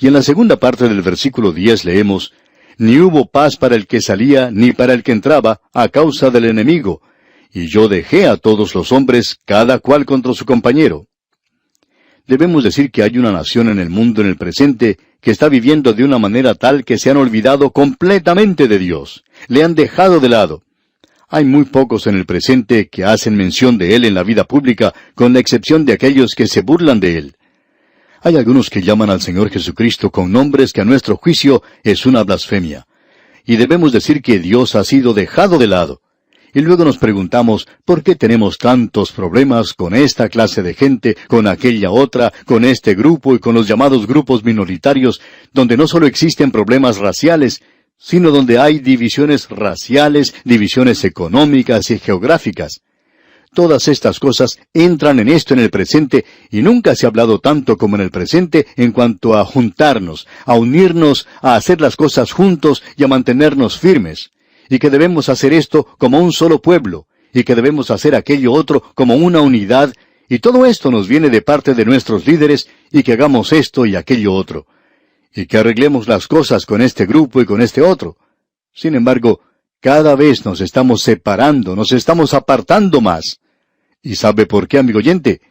[0.02, 2.34] Y en la segunda parte del versículo 10 leemos,
[2.78, 6.44] Ni hubo paz para el que salía, ni para el que entraba, a causa del
[6.44, 7.02] enemigo.
[7.54, 11.08] Y yo dejé a todos los hombres, cada cual contra su compañero
[12.28, 15.94] debemos decir que hay una nación en el mundo en el presente que está viviendo
[15.94, 19.24] de una manera tal que se han olvidado completamente de Dios.
[19.48, 20.64] Le han dejado de lado.
[21.30, 24.94] Hay muy pocos en el presente que hacen mención de Él en la vida pública,
[25.16, 27.36] con la excepción de aquellos que se burlan de Él.
[28.22, 32.24] Hay algunos que llaman al Señor Jesucristo con nombres que a nuestro juicio es una
[32.24, 32.86] blasfemia.
[33.46, 36.02] Y debemos decir que Dios ha sido dejado de lado.
[36.54, 41.48] Y luego nos preguntamos, ¿por qué tenemos tantos problemas con esta clase de gente, con
[41.48, 45.20] aquella otra, con este grupo y con los llamados grupos minoritarios,
[45.52, 47.62] donde no solo existen problemas raciales,
[47.98, 52.82] sino donde hay divisiones raciales, divisiones económicas y geográficas?
[53.56, 57.78] Todas estas cosas entran en esto en el presente y nunca se ha hablado tanto
[57.78, 62.84] como en el presente en cuanto a juntarnos, a unirnos, a hacer las cosas juntos
[62.96, 64.32] y a mantenernos firmes.
[64.70, 68.82] Y que debemos hacer esto como un solo pueblo, y que debemos hacer aquello otro
[68.96, 69.94] como una unidad,
[70.30, 73.96] y todo esto nos viene de parte de nuestros líderes, y que hagamos esto y
[73.96, 74.68] aquello otro.
[75.36, 78.18] Y que arreglemos las cosas con este grupo y con este otro.
[78.74, 79.42] Sin embargo,
[79.80, 83.40] cada vez nos estamos separando, nos estamos apartando más.
[84.02, 85.42] ¿Y sabe por qué, amigo oyente?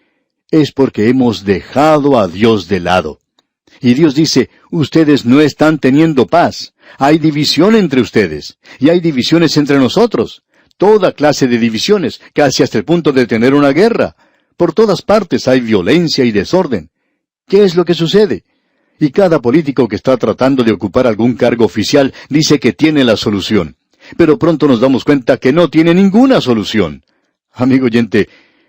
[0.51, 3.19] Es porque hemos dejado a Dios de lado.
[3.81, 6.72] Y Dios dice, ustedes no están teniendo paz.
[6.99, 8.59] Hay división entre ustedes.
[8.79, 10.43] Y hay divisiones entre nosotros.
[10.77, 14.17] Toda clase de divisiones, casi hasta el punto de tener una guerra.
[14.57, 16.91] Por todas partes hay violencia y desorden.
[17.47, 18.45] ¿Qué es lo que sucede?
[18.99, 23.17] Y cada político que está tratando de ocupar algún cargo oficial dice que tiene la
[23.17, 23.77] solución.
[24.17, 27.05] Pero pronto nos damos cuenta que no tiene ninguna solución.
[27.53, 28.29] Amigo oyente,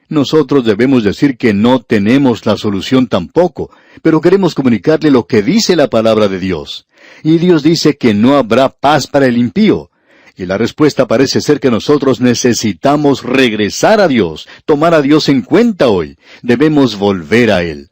[0.09, 3.71] nosotros debemos decir que no tenemos la solución tampoco,
[4.01, 6.87] pero queremos comunicarle lo que dice la palabra de Dios.
[7.23, 9.89] Y Dios dice que no habrá paz para el impío.
[10.35, 15.41] Y la respuesta parece ser que nosotros necesitamos regresar a Dios, tomar a Dios en
[15.41, 16.17] cuenta hoy.
[16.41, 17.89] Debemos volver a Él.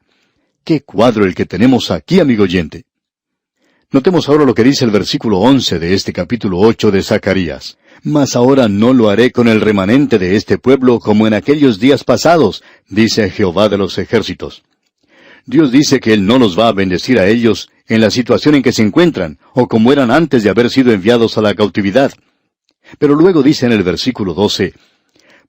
[0.64, 2.86] Qué cuadro el que tenemos aquí, amigo oyente.
[3.92, 7.78] Notemos ahora lo que dice el versículo 11 de este capítulo 8 de Zacarías.
[8.04, 12.04] Mas ahora no lo haré con el remanente de este pueblo como en aquellos días
[12.04, 14.64] pasados, dice Jehová de los ejércitos.
[15.46, 18.64] Dios dice que Él no los va a bendecir a ellos en la situación en
[18.64, 22.12] que se encuentran, o como eran antes de haber sido enviados a la cautividad.
[23.00, 24.74] Pero luego dice en el versículo 12,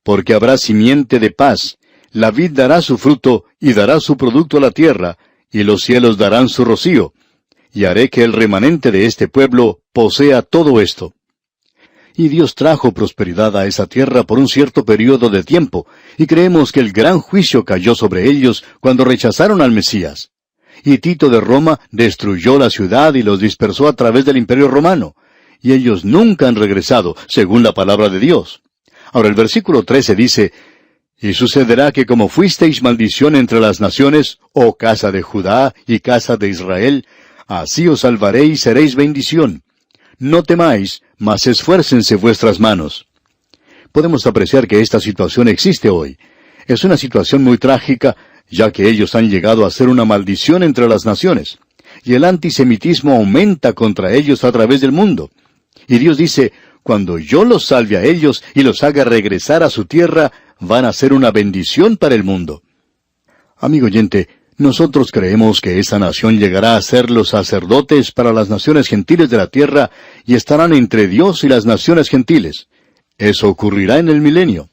[0.02, 1.78] Porque habrá simiente de paz,
[2.10, 5.16] la vid dará su fruto y dará su producto a la tierra,
[5.50, 7.12] y los cielos darán su rocío,
[7.72, 11.14] y haré que el remanente de este pueblo posea todo esto
[12.16, 15.86] y Dios trajo prosperidad a esa tierra por un cierto periodo de tiempo,
[16.18, 20.31] y creemos que el gran juicio cayó sobre ellos cuando rechazaron al Mesías.
[20.84, 25.14] Y Tito de Roma destruyó la ciudad y los dispersó a través del imperio romano,
[25.60, 28.62] y ellos nunca han regresado, según la palabra de Dios.
[29.12, 30.52] Ahora el versículo 13 dice,
[31.20, 36.36] Y sucederá que como fuisteis maldición entre las naciones, oh casa de Judá y casa
[36.36, 37.06] de Israel,
[37.46, 39.62] así os salvaré y seréis bendición.
[40.18, 43.06] No temáis, mas esfuércense vuestras manos.
[43.92, 46.16] Podemos apreciar que esta situación existe hoy.
[46.66, 48.16] Es una situación muy trágica,
[48.50, 51.58] ya que ellos han llegado a ser una maldición entre las naciones.
[52.04, 55.30] Y el antisemitismo aumenta contra ellos a través del mundo.
[55.86, 56.52] Y Dios dice,
[56.82, 60.92] cuando yo los salve a ellos y los haga regresar a su tierra, van a
[60.92, 62.62] ser una bendición para el mundo.
[63.56, 68.88] Amigo oyente, nosotros creemos que esa nación llegará a ser los sacerdotes para las naciones
[68.88, 69.90] gentiles de la tierra
[70.24, 72.68] y estarán entre Dios y las naciones gentiles.
[73.18, 74.68] Eso ocurrirá en el milenio.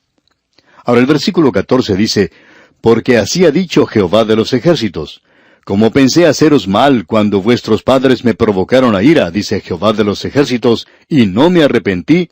[0.85, 2.31] Ahora el versículo 14 dice,
[2.81, 5.21] Porque así ha dicho Jehová de los ejércitos,
[5.65, 10.25] como pensé haceros mal cuando vuestros padres me provocaron a ira, dice Jehová de los
[10.25, 12.29] ejércitos, y no me arrepentí.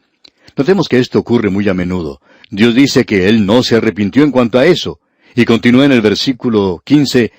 [0.55, 2.19] Notemos que esto ocurre muy a menudo.
[2.49, 4.99] Dios dice que Él no se arrepintió en cuanto a eso.
[5.36, 7.31] Y continúa en el versículo 15,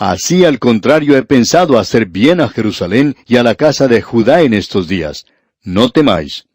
[0.00, 4.40] Así al contrario he pensado hacer bien a Jerusalén y a la casa de Judá
[4.40, 5.26] en estos días.
[5.62, 6.46] No temáis.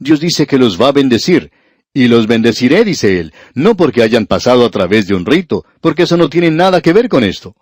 [0.00, 1.52] Dios dice que los va a bendecir,
[1.96, 6.02] y los bendeciré, dice él, no porque hayan pasado a través de un rito, porque
[6.02, 7.54] eso no tiene nada que ver con esto.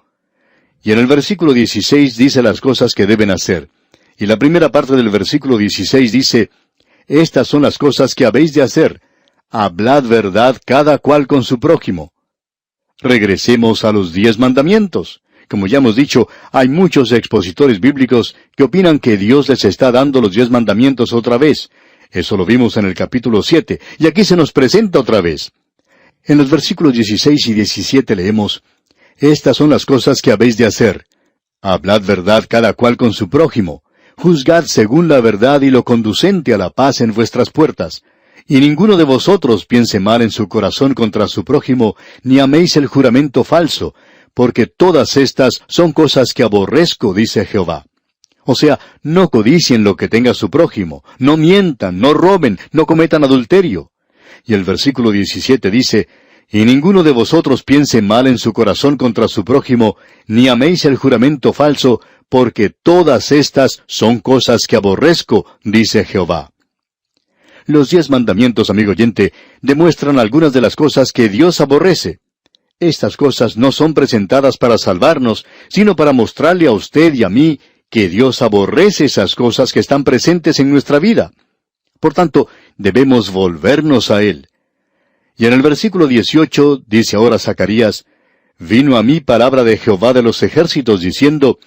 [0.82, 3.68] Y en el versículo 16 dice las cosas que deben hacer.
[4.18, 6.50] Y la primera parte del versículo 16 dice,
[7.06, 9.02] Estas son las cosas que habéis de hacer.
[9.50, 12.12] Hablad verdad cada cual con su prójimo.
[13.00, 15.20] Regresemos a los diez mandamientos.
[15.46, 20.22] Como ya hemos dicho, hay muchos expositores bíblicos que opinan que Dios les está dando
[20.22, 21.68] los diez mandamientos otra vez.
[22.12, 25.50] Eso lo vimos en el capítulo siete, y aquí se nos presenta otra vez.
[26.24, 28.62] En los versículos 16 y 17 leemos,
[29.16, 31.06] Estas son las cosas que habéis de hacer.
[31.60, 33.82] Hablad verdad cada cual con su prójimo.
[34.16, 38.04] Juzgad según la verdad y lo conducente a la paz en vuestras puertas
[38.46, 42.86] y ninguno de vosotros piense mal en su corazón contra su prójimo, ni améis el
[42.86, 43.94] juramento falso,
[44.34, 47.86] porque todas estas son cosas que aborrezco, dice Jehová.
[48.44, 53.24] O sea, no codicien lo que tenga su prójimo, no mientan, no roben, no cometan
[53.24, 53.92] adulterio.
[54.44, 56.08] Y el versículo 17 dice,
[56.50, 60.96] Y ninguno de vosotros piense mal en su corazón contra su prójimo, ni améis el
[60.96, 66.50] juramento falso, porque todas estas son cosas que aborrezco, dice Jehová.
[67.66, 72.18] Los diez mandamientos, amigo oyente, demuestran algunas de las cosas que Dios aborrece.
[72.80, 77.60] Estas cosas no son presentadas para salvarnos, sino para mostrarle a usted y a mí
[77.92, 81.30] que Dios aborrece esas cosas que están presentes en nuestra vida.
[82.00, 84.48] Por tanto, debemos volvernos a Él.
[85.36, 88.06] Y en el versículo 18 dice ahora Zacarías,
[88.58, 91.58] Vino a mí palabra de Jehová de los ejércitos diciendo,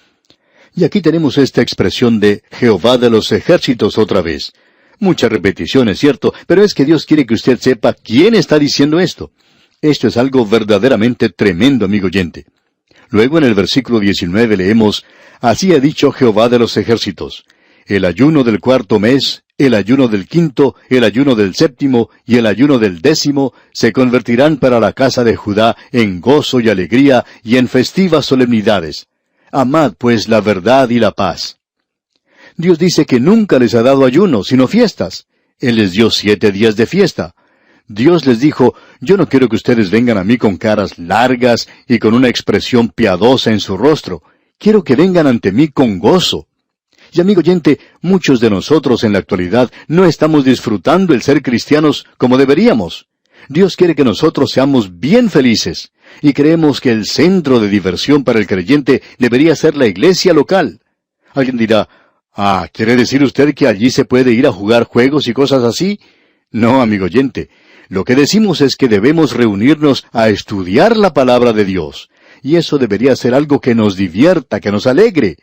[0.74, 4.52] y aquí tenemos esta expresión de Jehová de los ejércitos otra vez.
[4.98, 8.98] Mucha repetición, es cierto, pero es que Dios quiere que usted sepa quién está diciendo
[8.98, 9.30] esto.
[9.80, 12.46] Esto es algo verdaderamente tremendo, amigo oyente.
[13.16, 15.02] Luego en el versículo 19 leemos,
[15.40, 17.44] Así ha dicho Jehová de los ejércitos,
[17.86, 22.44] el ayuno del cuarto mes, el ayuno del quinto, el ayuno del séptimo y el
[22.44, 27.56] ayuno del décimo se convertirán para la casa de Judá en gozo y alegría y
[27.56, 29.06] en festivas solemnidades.
[29.50, 31.56] Amad pues la verdad y la paz.
[32.58, 35.26] Dios dice que nunca les ha dado ayuno, sino fiestas.
[35.58, 37.34] Él les dio siete días de fiesta.
[37.88, 41.98] Dios les dijo, yo no quiero que ustedes vengan a mí con caras largas y
[41.98, 44.22] con una expresión piadosa en su rostro.
[44.58, 46.48] Quiero que vengan ante mí con gozo.
[47.12, 52.06] Y amigo oyente, muchos de nosotros en la actualidad no estamos disfrutando el ser cristianos
[52.18, 53.06] como deberíamos.
[53.48, 58.40] Dios quiere que nosotros seamos bien felices y creemos que el centro de diversión para
[58.40, 60.80] el creyente debería ser la iglesia local.
[61.32, 61.88] Alguien dirá,
[62.34, 66.00] ah, ¿quiere decir usted que allí se puede ir a jugar juegos y cosas así?
[66.50, 67.50] No, amigo oyente,
[67.88, 72.10] lo que decimos es que debemos reunirnos a estudiar la palabra de Dios,
[72.42, 75.36] y eso debería ser algo que nos divierta, que nos alegre.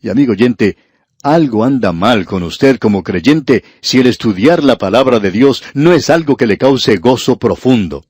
[0.00, 0.76] Y amigo oyente,
[1.22, 5.92] algo anda mal con usted como creyente si el estudiar la palabra de Dios no
[5.92, 8.04] es algo que le cause gozo profundo.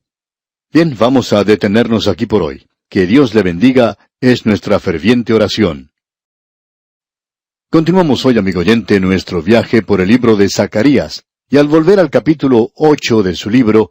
[0.70, 2.66] Bien, vamos a detenernos aquí por hoy.
[2.90, 5.90] Que Dios le bendiga es nuestra ferviente oración.
[7.70, 11.27] Continuamos hoy, amigo oyente, nuestro viaje por el libro de Zacarías.
[11.50, 13.90] Y al volver al capítulo ocho de su libro,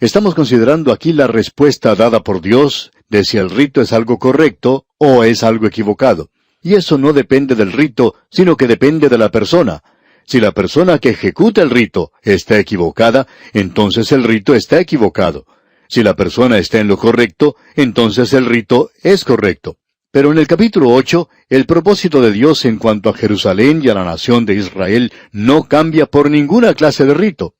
[0.00, 4.86] estamos considerando aquí la respuesta dada por Dios de si el rito es algo correcto
[4.98, 6.30] o es algo equivocado.
[6.60, 9.84] Y eso no depende del rito, sino que depende de la persona.
[10.24, 15.46] Si la persona que ejecuta el rito está equivocada, entonces el rito está equivocado.
[15.88, 19.76] Si la persona está en lo correcto, entonces el rito es correcto.
[20.10, 23.94] Pero en el capítulo 8, el propósito de Dios en cuanto a Jerusalén y a
[23.94, 27.54] la nación de Israel no cambia por ninguna clase de rito.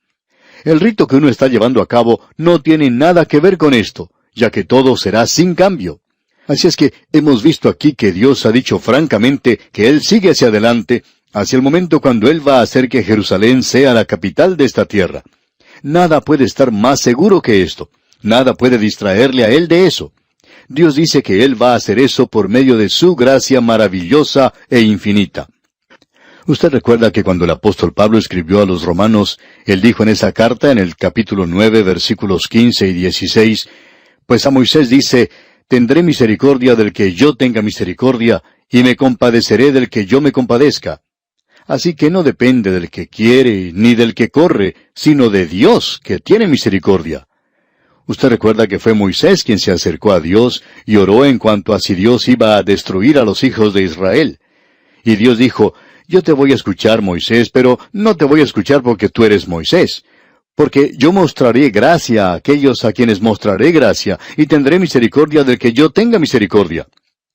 [0.65, 4.11] El rito que uno está llevando a cabo no tiene nada que ver con esto,
[4.35, 6.01] ya que todo será sin cambio.
[6.47, 10.49] Así es que hemos visto aquí que Dios ha dicho francamente que Él sigue hacia
[10.49, 14.65] adelante, hacia el momento cuando Él va a hacer que Jerusalén sea la capital de
[14.65, 15.23] esta tierra.
[15.83, 17.91] Nada puede estar más seguro que esto.
[18.23, 20.13] Nada puede distraerle a Él de eso.
[20.69, 24.81] Dios dice que Él va a hacer eso por medio de su gracia maravillosa e
[24.81, 25.49] infinita.
[26.49, 30.31] Usted recuerda que cuando el apóstol Pablo escribió a los romanos, él dijo en esa
[30.31, 33.69] carta, en el capítulo nueve, versículos quince y dieciséis,
[34.27, 35.29] pues a Moisés dice,
[35.67, 41.03] tendré misericordia del que yo tenga misericordia, y me compadeceré del que yo me compadezca.
[41.67, 46.21] Así que no depende del que quiere, ni del que corre, sino de Dios, que
[46.21, 47.27] tiene misericordia.
[48.07, 51.81] Usted recuerda que fue Moisés quien se acercó a Dios y oró en cuanto a
[51.81, 54.39] si Dios iba a destruir a los hijos de Israel.
[55.05, 55.75] Y Dios dijo,
[56.07, 59.49] yo te voy a escuchar, Moisés, pero no te voy a escuchar porque tú eres
[59.49, 60.05] Moisés.
[60.55, 65.73] Porque yo mostraré gracia a aquellos a quienes mostraré gracia, y tendré misericordia del que
[65.73, 66.87] yo tenga misericordia.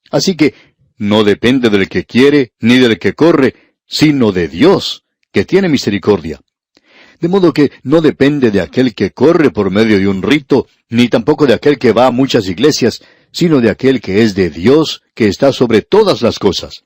[0.10, 0.54] Así que
[0.98, 3.56] no depende del que quiere, ni del que corre,
[3.86, 6.40] sino de Dios, que tiene misericordia.
[7.22, 11.08] De modo que no depende de aquel que corre por medio de un rito, ni
[11.08, 15.04] tampoco de aquel que va a muchas iglesias, sino de aquel que es de Dios,
[15.14, 16.84] que está sobre todas las cosas.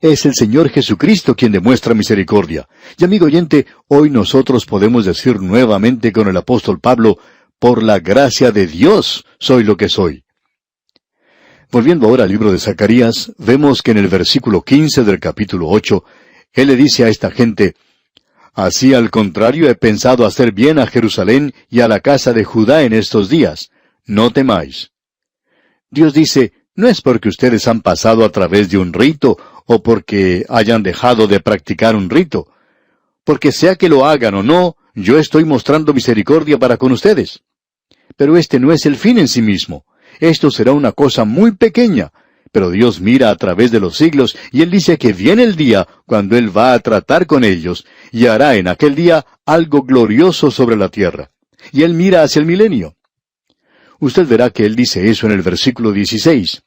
[0.00, 2.68] Es el Señor Jesucristo quien demuestra misericordia.
[2.96, 7.18] Y amigo oyente, hoy nosotros podemos decir nuevamente con el apóstol Pablo,
[7.58, 10.24] por la gracia de Dios soy lo que soy.
[11.72, 16.04] Volviendo ahora al libro de Zacarías, vemos que en el versículo 15 del capítulo 8,
[16.52, 17.74] Él le dice a esta gente,
[18.52, 22.82] Así al contrario he pensado hacer bien a Jerusalén y a la casa de Judá
[22.82, 23.70] en estos días.
[24.04, 24.90] No temáis.
[25.90, 30.44] Dios dice, no es porque ustedes han pasado a través de un rito o porque
[30.48, 32.48] hayan dejado de practicar un rito.
[33.24, 37.42] Porque sea que lo hagan o no, yo estoy mostrando misericordia para con ustedes.
[38.16, 39.86] Pero este no es el fin en sí mismo.
[40.20, 42.12] Esto será una cosa muy pequeña,
[42.52, 45.88] pero Dios mira a través de los siglos y Él dice que viene el día
[46.06, 50.76] cuando Él va a tratar con ellos y hará en aquel día algo glorioso sobre
[50.76, 51.30] la tierra.
[51.72, 52.94] Y Él mira hacia el milenio.
[54.02, 56.62] Usted verá que él dice eso en el versículo 16.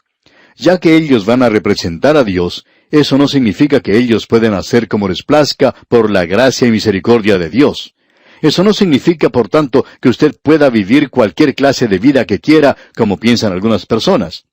[0.56, 4.88] Ya que ellos van a representar a Dios, eso no significa que ellos pueden hacer
[4.88, 7.94] como les plazca por la gracia y misericordia de Dios.
[8.42, 12.78] Eso no significa, por tanto, que usted pueda vivir cualquier clase de vida que quiera,
[12.96, 14.46] como piensan algunas personas.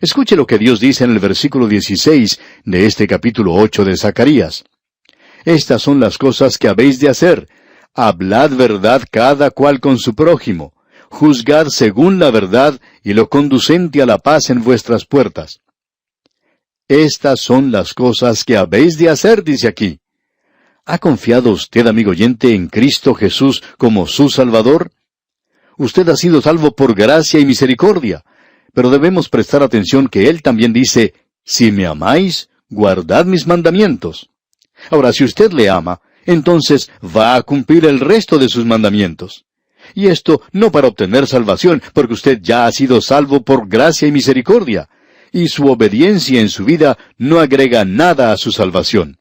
[0.00, 4.64] Escuche lo que Dios dice en el versículo 16 de este capítulo 8 de Zacarías.
[5.44, 7.48] Estas son las cosas que habéis de hacer.
[7.94, 10.74] Hablad verdad cada cual con su prójimo.
[11.10, 15.60] Juzgad según la verdad y lo conducente a la paz en vuestras puertas.
[16.88, 20.00] Estas son las cosas que habéis de hacer, dice aquí.
[20.84, 24.90] ¿Ha confiado usted, amigo oyente, en Cristo Jesús como su Salvador?
[25.78, 28.24] Usted ha sido salvo por gracia y misericordia,
[28.74, 31.14] pero debemos prestar atención que Él también dice,
[31.44, 34.30] si me amáis, guardad mis mandamientos.
[34.90, 39.44] Ahora, si usted le ama, entonces va a cumplir el resto de sus mandamientos.
[39.94, 44.12] Y esto no para obtener salvación, porque usted ya ha sido salvo por gracia y
[44.12, 44.88] misericordia,
[45.30, 49.18] y su obediencia en su vida no agrega nada a su salvación.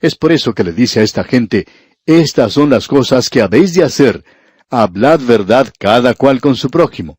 [0.00, 1.66] Es por eso que le dice a esta gente,
[2.06, 4.24] estas son las cosas que habéis de hacer,
[4.70, 7.18] hablad verdad cada cual con su prójimo.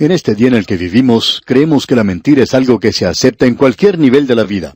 [0.00, 3.04] En este día en el que vivimos, creemos que la mentira es algo que se
[3.04, 4.74] acepta en cualquier nivel de la vida.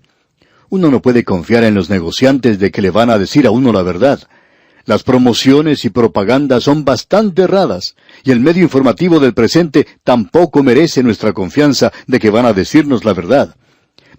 [0.69, 3.73] Uno no puede confiar en los negociantes de que le van a decir a uno
[3.73, 4.21] la verdad.
[4.85, 11.03] Las promociones y propaganda son bastante erradas, y el medio informativo del presente tampoco merece
[11.03, 13.57] nuestra confianza de que van a decirnos la verdad.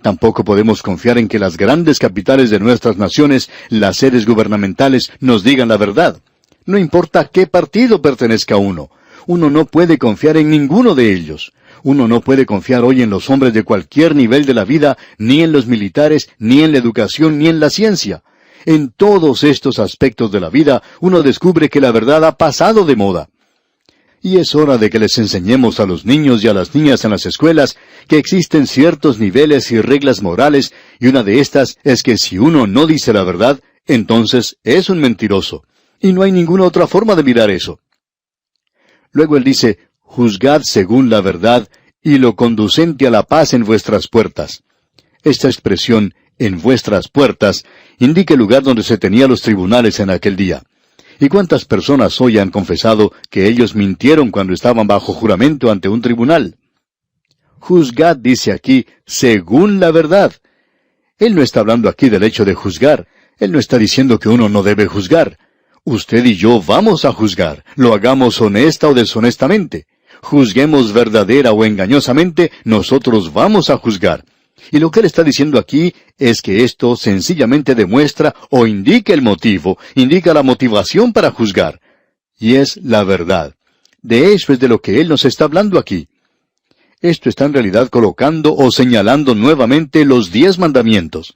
[0.01, 5.43] Tampoco podemos confiar en que las grandes capitales de nuestras naciones, las sedes gubernamentales, nos
[5.43, 6.17] digan la verdad.
[6.65, 8.89] No importa qué partido pertenezca uno.
[9.27, 11.51] Uno no puede confiar en ninguno de ellos.
[11.83, 15.41] Uno no puede confiar hoy en los hombres de cualquier nivel de la vida, ni
[15.41, 18.23] en los militares, ni en la educación, ni en la ciencia.
[18.65, 22.95] En todos estos aspectos de la vida, uno descubre que la verdad ha pasado de
[22.95, 23.29] moda.
[24.21, 27.11] Y es hora de que les enseñemos a los niños y a las niñas en
[27.11, 32.17] las escuelas que existen ciertos niveles y reglas morales, y una de estas es que
[32.17, 35.63] si uno no dice la verdad, entonces es un mentiroso.
[35.99, 37.79] Y no hay ninguna otra forma de mirar eso.
[39.15, 41.69] Luego él dice, juzgad según la verdad
[42.03, 44.63] y lo conducente a la paz en vuestras puertas.
[45.23, 47.63] Esta expresión, en vuestras puertas,
[47.97, 50.63] indica el lugar donde se tenían los tribunales en aquel día.
[51.17, 56.01] ¿Y cuántas personas hoy han confesado que ellos mintieron cuando estaban bajo juramento ante un
[56.01, 56.57] tribunal?
[57.59, 60.33] Juzgad, dice aquí, según la verdad.
[61.17, 63.07] Él no está hablando aquí del hecho de juzgar.
[63.37, 65.37] Él no está diciendo que uno no debe juzgar.
[65.87, 69.85] Usted y yo vamos a juzgar, lo hagamos honesta o deshonestamente.
[70.23, 74.25] Juzguemos verdadera o engañosamente, nosotros vamos a juzgar.
[74.71, 79.21] Y lo que él está diciendo aquí es que esto sencillamente demuestra o indica el
[79.21, 81.79] motivo, indica la motivación para juzgar.
[82.39, 83.53] Y es la verdad.
[84.01, 86.07] De eso es de lo que él nos está hablando aquí.
[86.99, 91.35] Esto está en realidad colocando o señalando nuevamente los diez mandamientos.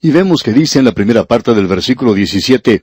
[0.00, 2.82] Y vemos que dice en la primera parte del versículo 17,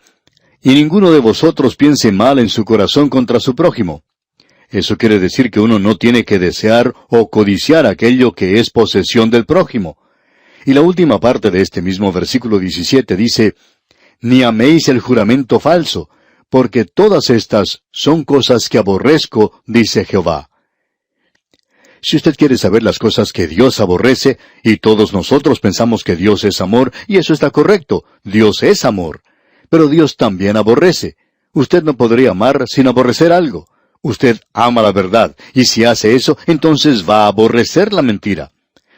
[0.65, 4.01] Y ninguno de vosotros piense mal en su corazón contra su prójimo.
[4.67, 9.29] Eso quiere decir que uno no tiene que desear o codiciar aquello que es posesión
[9.29, 9.95] del prójimo.
[10.65, 13.53] Y la última parte de este mismo versículo 17 dice,
[14.21, 16.09] Ni améis el juramento falso,
[16.49, 20.49] porque todas estas son cosas que aborrezco, dice Jehová.
[22.01, 26.43] Si usted quiere saber las cosas que Dios aborrece, y todos nosotros pensamos que Dios
[26.43, 29.21] es amor, y eso está correcto, Dios es amor.
[29.69, 31.15] Pero Dios también aborrece.
[31.53, 33.67] Usted no podría amar sin aborrecer algo.
[34.01, 38.51] Usted ama la verdad, y si hace eso, entonces va a aborrecer la mentira.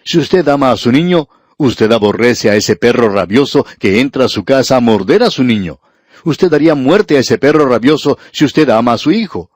[0.03, 4.30] Si usted ama a su niño, usted aborrece a ese perro rabioso que entra a
[4.30, 5.80] su casa a morder a su niño.
[6.26, 9.49] Usted daría muerte a ese perro rabioso si usted ama a su hijo.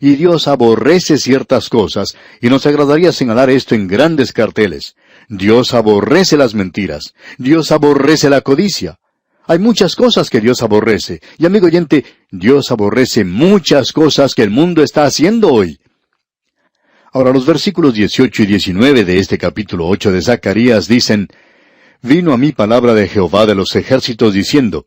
[0.00, 4.94] Y Dios aborrece ciertas cosas, y nos agradaría señalar esto en grandes carteles.
[5.28, 7.14] Dios aborrece las mentiras.
[7.38, 8.98] Dios aborrece la codicia.
[9.50, 11.22] Hay muchas cosas que Dios aborrece.
[11.38, 15.80] Y amigo oyente, Dios aborrece muchas cosas que el mundo está haciendo hoy.
[17.14, 21.28] Ahora los versículos 18 y 19 de este capítulo 8 de Zacarías dicen,
[22.02, 24.84] Vino a mí palabra de Jehová de los ejércitos diciendo,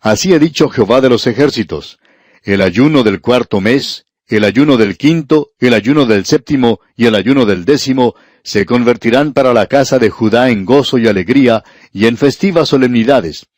[0.00, 1.98] Así ha dicho Jehová de los ejércitos,
[2.44, 7.14] el ayuno del cuarto mes, el ayuno del quinto, el ayuno del séptimo y el
[7.14, 11.62] ayuno del décimo se convertirán para la casa de Judá en gozo y alegría
[11.92, 13.48] y en festivas solemnidades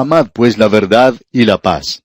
[0.00, 2.02] Amad pues la verdad y la paz.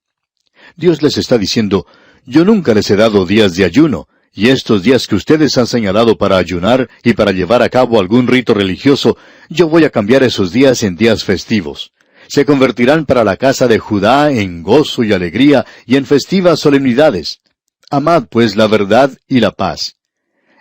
[0.76, 1.86] Dios les está diciendo,
[2.24, 6.16] yo nunca les he dado días de ayuno, y estos días que ustedes han señalado
[6.16, 9.18] para ayunar y para llevar a cabo algún rito religioso,
[9.50, 11.92] yo voy a cambiar esos días en días festivos.
[12.28, 17.40] Se convertirán para la casa de Judá en gozo y alegría y en festivas solemnidades.
[17.90, 19.96] Amad pues la verdad y la paz.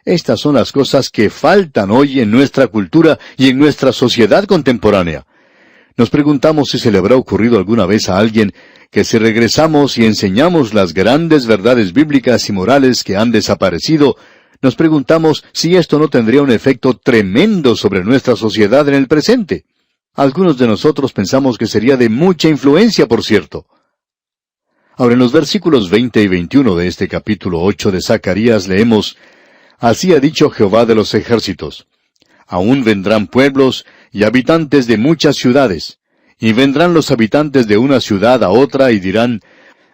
[0.03, 5.25] Estas son las cosas que faltan hoy en nuestra cultura y en nuestra sociedad contemporánea.
[5.97, 8.53] Nos preguntamos si se le habrá ocurrido alguna vez a alguien
[8.89, 14.15] que si regresamos y enseñamos las grandes verdades bíblicas y morales que han desaparecido,
[14.61, 19.65] nos preguntamos si esto no tendría un efecto tremendo sobre nuestra sociedad en el presente.
[20.13, 23.65] Algunos de nosotros pensamos que sería de mucha influencia, por cierto.
[24.97, 29.17] Ahora en los versículos 20 y 21 de este capítulo 8 de Zacarías leemos,
[29.79, 31.87] Así ha dicho Jehová de los ejércitos,
[32.45, 35.99] Aún vendrán pueblos y habitantes de muchas ciudades,
[36.39, 39.41] y vendrán los habitantes de una ciudad a otra y dirán,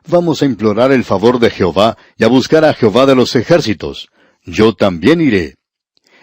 [0.09, 4.07] Vamos a implorar el favor de Jehová y a buscar a Jehová de los ejércitos.
[4.45, 5.55] Yo también iré.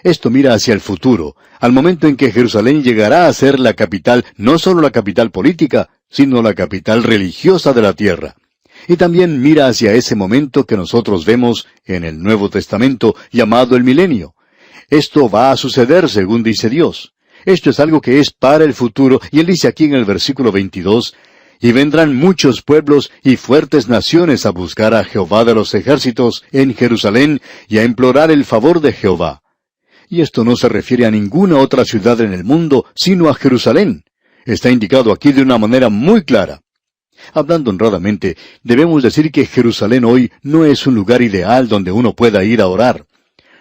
[0.03, 4.24] Esto mira hacia el futuro, al momento en que Jerusalén llegará a ser la capital,
[4.36, 8.36] no solo la capital política, sino la capital religiosa de la tierra.
[8.88, 13.84] Y también mira hacia ese momento que nosotros vemos en el Nuevo Testamento llamado el
[13.84, 14.34] milenio.
[14.88, 17.14] Esto va a suceder según dice Dios.
[17.45, 20.51] Esto es algo que es para el futuro, y él dice aquí en el versículo
[20.51, 21.14] 22,
[21.61, 26.74] y vendrán muchos pueblos y fuertes naciones a buscar a Jehová de los ejércitos en
[26.74, 29.42] Jerusalén y a implorar el favor de Jehová.
[30.09, 34.05] Y esto no se refiere a ninguna otra ciudad en el mundo, sino a Jerusalén.
[34.45, 36.61] Está indicado aquí de una manera muy clara.
[37.32, 42.45] Hablando honradamente, debemos decir que Jerusalén hoy no es un lugar ideal donde uno pueda
[42.45, 43.07] ir a orar.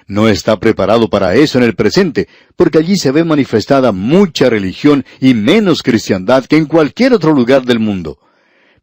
[0.07, 5.05] No está preparado para eso en el presente, porque allí se ve manifestada mucha religión
[5.19, 8.19] y menos cristiandad que en cualquier otro lugar del mundo.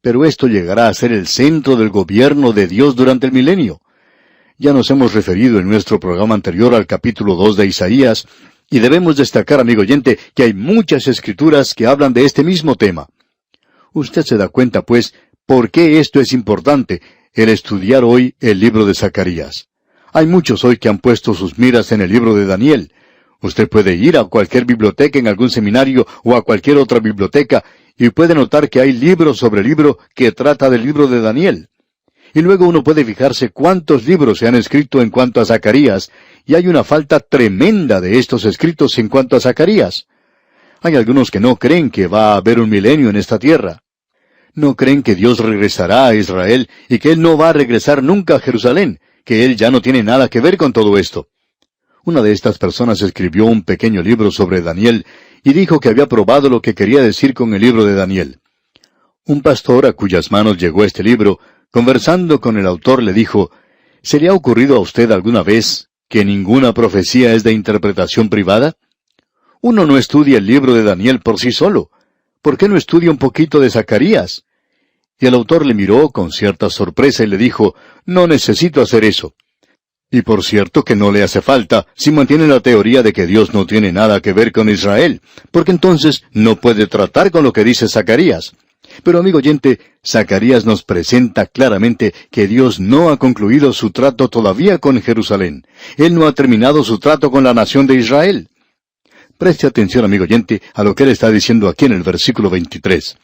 [0.01, 3.81] Pero esto llegará a ser el centro del gobierno de Dios durante el milenio.
[4.57, 8.27] Ya nos hemos referido en nuestro programa anterior al capítulo 2 de Isaías,
[8.71, 13.09] y debemos destacar, amigo oyente, que hay muchas escrituras que hablan de este mismo tema.
[13.93, 15.14] Usted se da cuenta, pues,
[15.45, 17.03] por qué esto es importante,
[17.33, 19.70] el estudiar hoy el libro de Zacarías.
[20.13, 22.93] Hay muchos hoy que han puesto sus miras en el libro de Daniel.
[23.41, 27.65] Usted puede ir a cualquier biblioteca en algún seminario o a cualquier otra biblioteca
[27.97, 31.69] y puede notar que hay libro sobre libro que trata del libro de Daniel.
[32.35, 36.11] Y luego uno puede fijarse cuántos libros se han escrito en cuanto a Zacarías,
[36.47, 40.07] y hay una falta tremenda de estos escritos en cuanto a Zacarías.
[40.81, 43.83] Hay algunos que no creen que va a haber un milenio en esta tierra.
[44.55, 48.37] No creen que Dios regresará a Israel y que Él no va a regresar nunca
[48.37, 51.29] a Jerusalén, que Él ya no tiene nada que ver con todo esto.
[52.05, 55.05] Una de estas personas escribió un pequeño libro sobre Daniel
[55.43, 58.41] y dijo que había probado lo que quería decir con el libro de Daniel.
[59.27, 61.39] Un pastor a cuyas manos llegó este libro
[61.71, 63.53] Conversando con el autor le dijo,
[64.03, 68.77] ¿Se le ha ocurrido a usted alguna vez que ninguna profecía es de interpretación privada?
[69.61, 71.91] Uno no estudia el libro de Daniel por sí solo.
[72.43, 74.45] ¿Por qué no estudia un poquito de Zacarías?
[75.21, 77.75] Y el autor le miró con cierta sorpresa y le dijo,
[78.07, 79.35] No necesito hacer eso.
[80.11, 83.55] Y por cierto que no le hace falta si mantiene la teoría de que Dios
[83.55, 85.21] no tiene nada que ver con Israel,
[85.53, 88.55] porque entonces no puede tratar con lo que dice Zacarías.
[89.05, 94.79] Pero amigo oyente, Zacarías nos presenta claramente que Dios no ha concluido su trato todavía
[94.79, 95.64] con Jerusalén.
[95.97, 98.49] Él no ha terminado su trato con la nación de Israel.
[99.39, 103.16] Preste atención, amigo oyente, a lo que él está diciendo aquí en el versículo 23.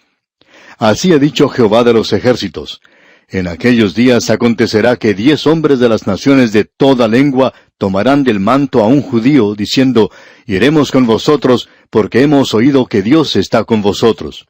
[0.79, 2.81] Así ha dicho Jehová de los ejércitos.
[3.29, 8.41] En aquellos días acontecerá que diez hombres de las naciones de toda lengua tomarán del
[8.41, 10.11] manto a un judío, diciendo,
[10.47, 14.47] Iremos con vosotros, porque hemos oído que Dios está con vosotros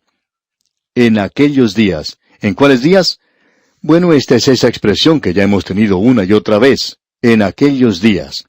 [0.97, 2.19] en aquellos días.
[2.41, 3.21] ¿En cuáles días?
[3.81, 6.99] Bueno, esta es esa expresión que ya hemos tenido una y otra vez.
[7.23, 8.47] En aquellos días.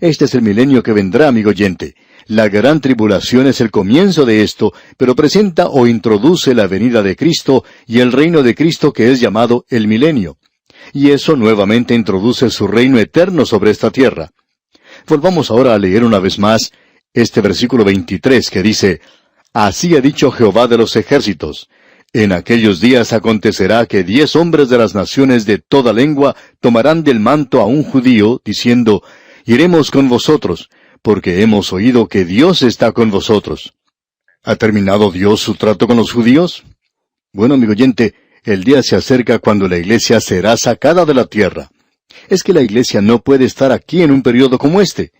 [0.00, 1.94] Este es el milenio que vendrá, amigo oyente.
[2.30, 7.16] La gran tribulación es el comienzo de esto, pero presenta o introduce la venida de
[7.16, 10.38] Cristo y el reino de Cristo que es llamado el milenio.
[10.92, 14.30] Y eso nuevamente introduce su reino eterno sobre esta tierra.
[15.08, 16.70] Volvamos ahora a leer una vez más
[17.12, 19.00] este versículo 23 que dice,
[19.52, 21.68] Así ha dicho Jehová de los ejércitos,
[22.12, 27.18] en aquellos días acontecerá que diez hombres de las naciones de toda lengua tomarán del
[27.18, 29.02] manto a un judío, diciendo,
[29.46, 30.70] Iremos con vosotros,
[31.02, 33.74] porque hemos oído que Dios está con vosotros.
[34.42, 36.64] ¿Ha terminado Dios su trato con los judíos?
[37.32, 41.70] Bueno, amigo oyente, el día se acerca cuando la iglesia será sacada de la tierra.
[42.28, 45.12] Es que la iglesia no puede estar aquí en un periodo como este.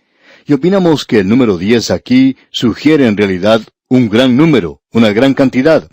[0.45, 5.33] Y opinamos que el número diez aquí sugiere en realidad un gran número, una gran
[5.33, 5.89] cantidad.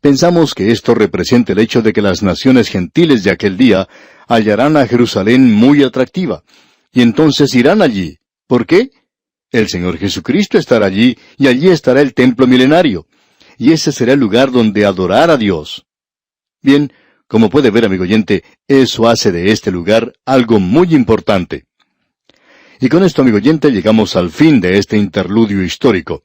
[0.00, 3.88] Pensamos que esto representa el hecho de que las naciones gentiles de aquel día
[4.28, 6.42] hallarán a Jerusalén muy atractiva,
[6.92, 8.18] y entonces irán allí.
[8.46, 8.90] ¿Por qué?
[9.52, 13.06] El Señor Jesucristo estará allí, y allí estará el templo milenario,
[13.58, 15.86] y ese será el lugar donde adorar a Dios.
[16.62, 16.90] Bien,
[17.32, 21.64] Como puede ver, amigo oyente, eso hace de este lugar algo muy importante.
[22.78, 26.24] Y con esto, amigo oyente, llegamos al fin de este interludio histórico.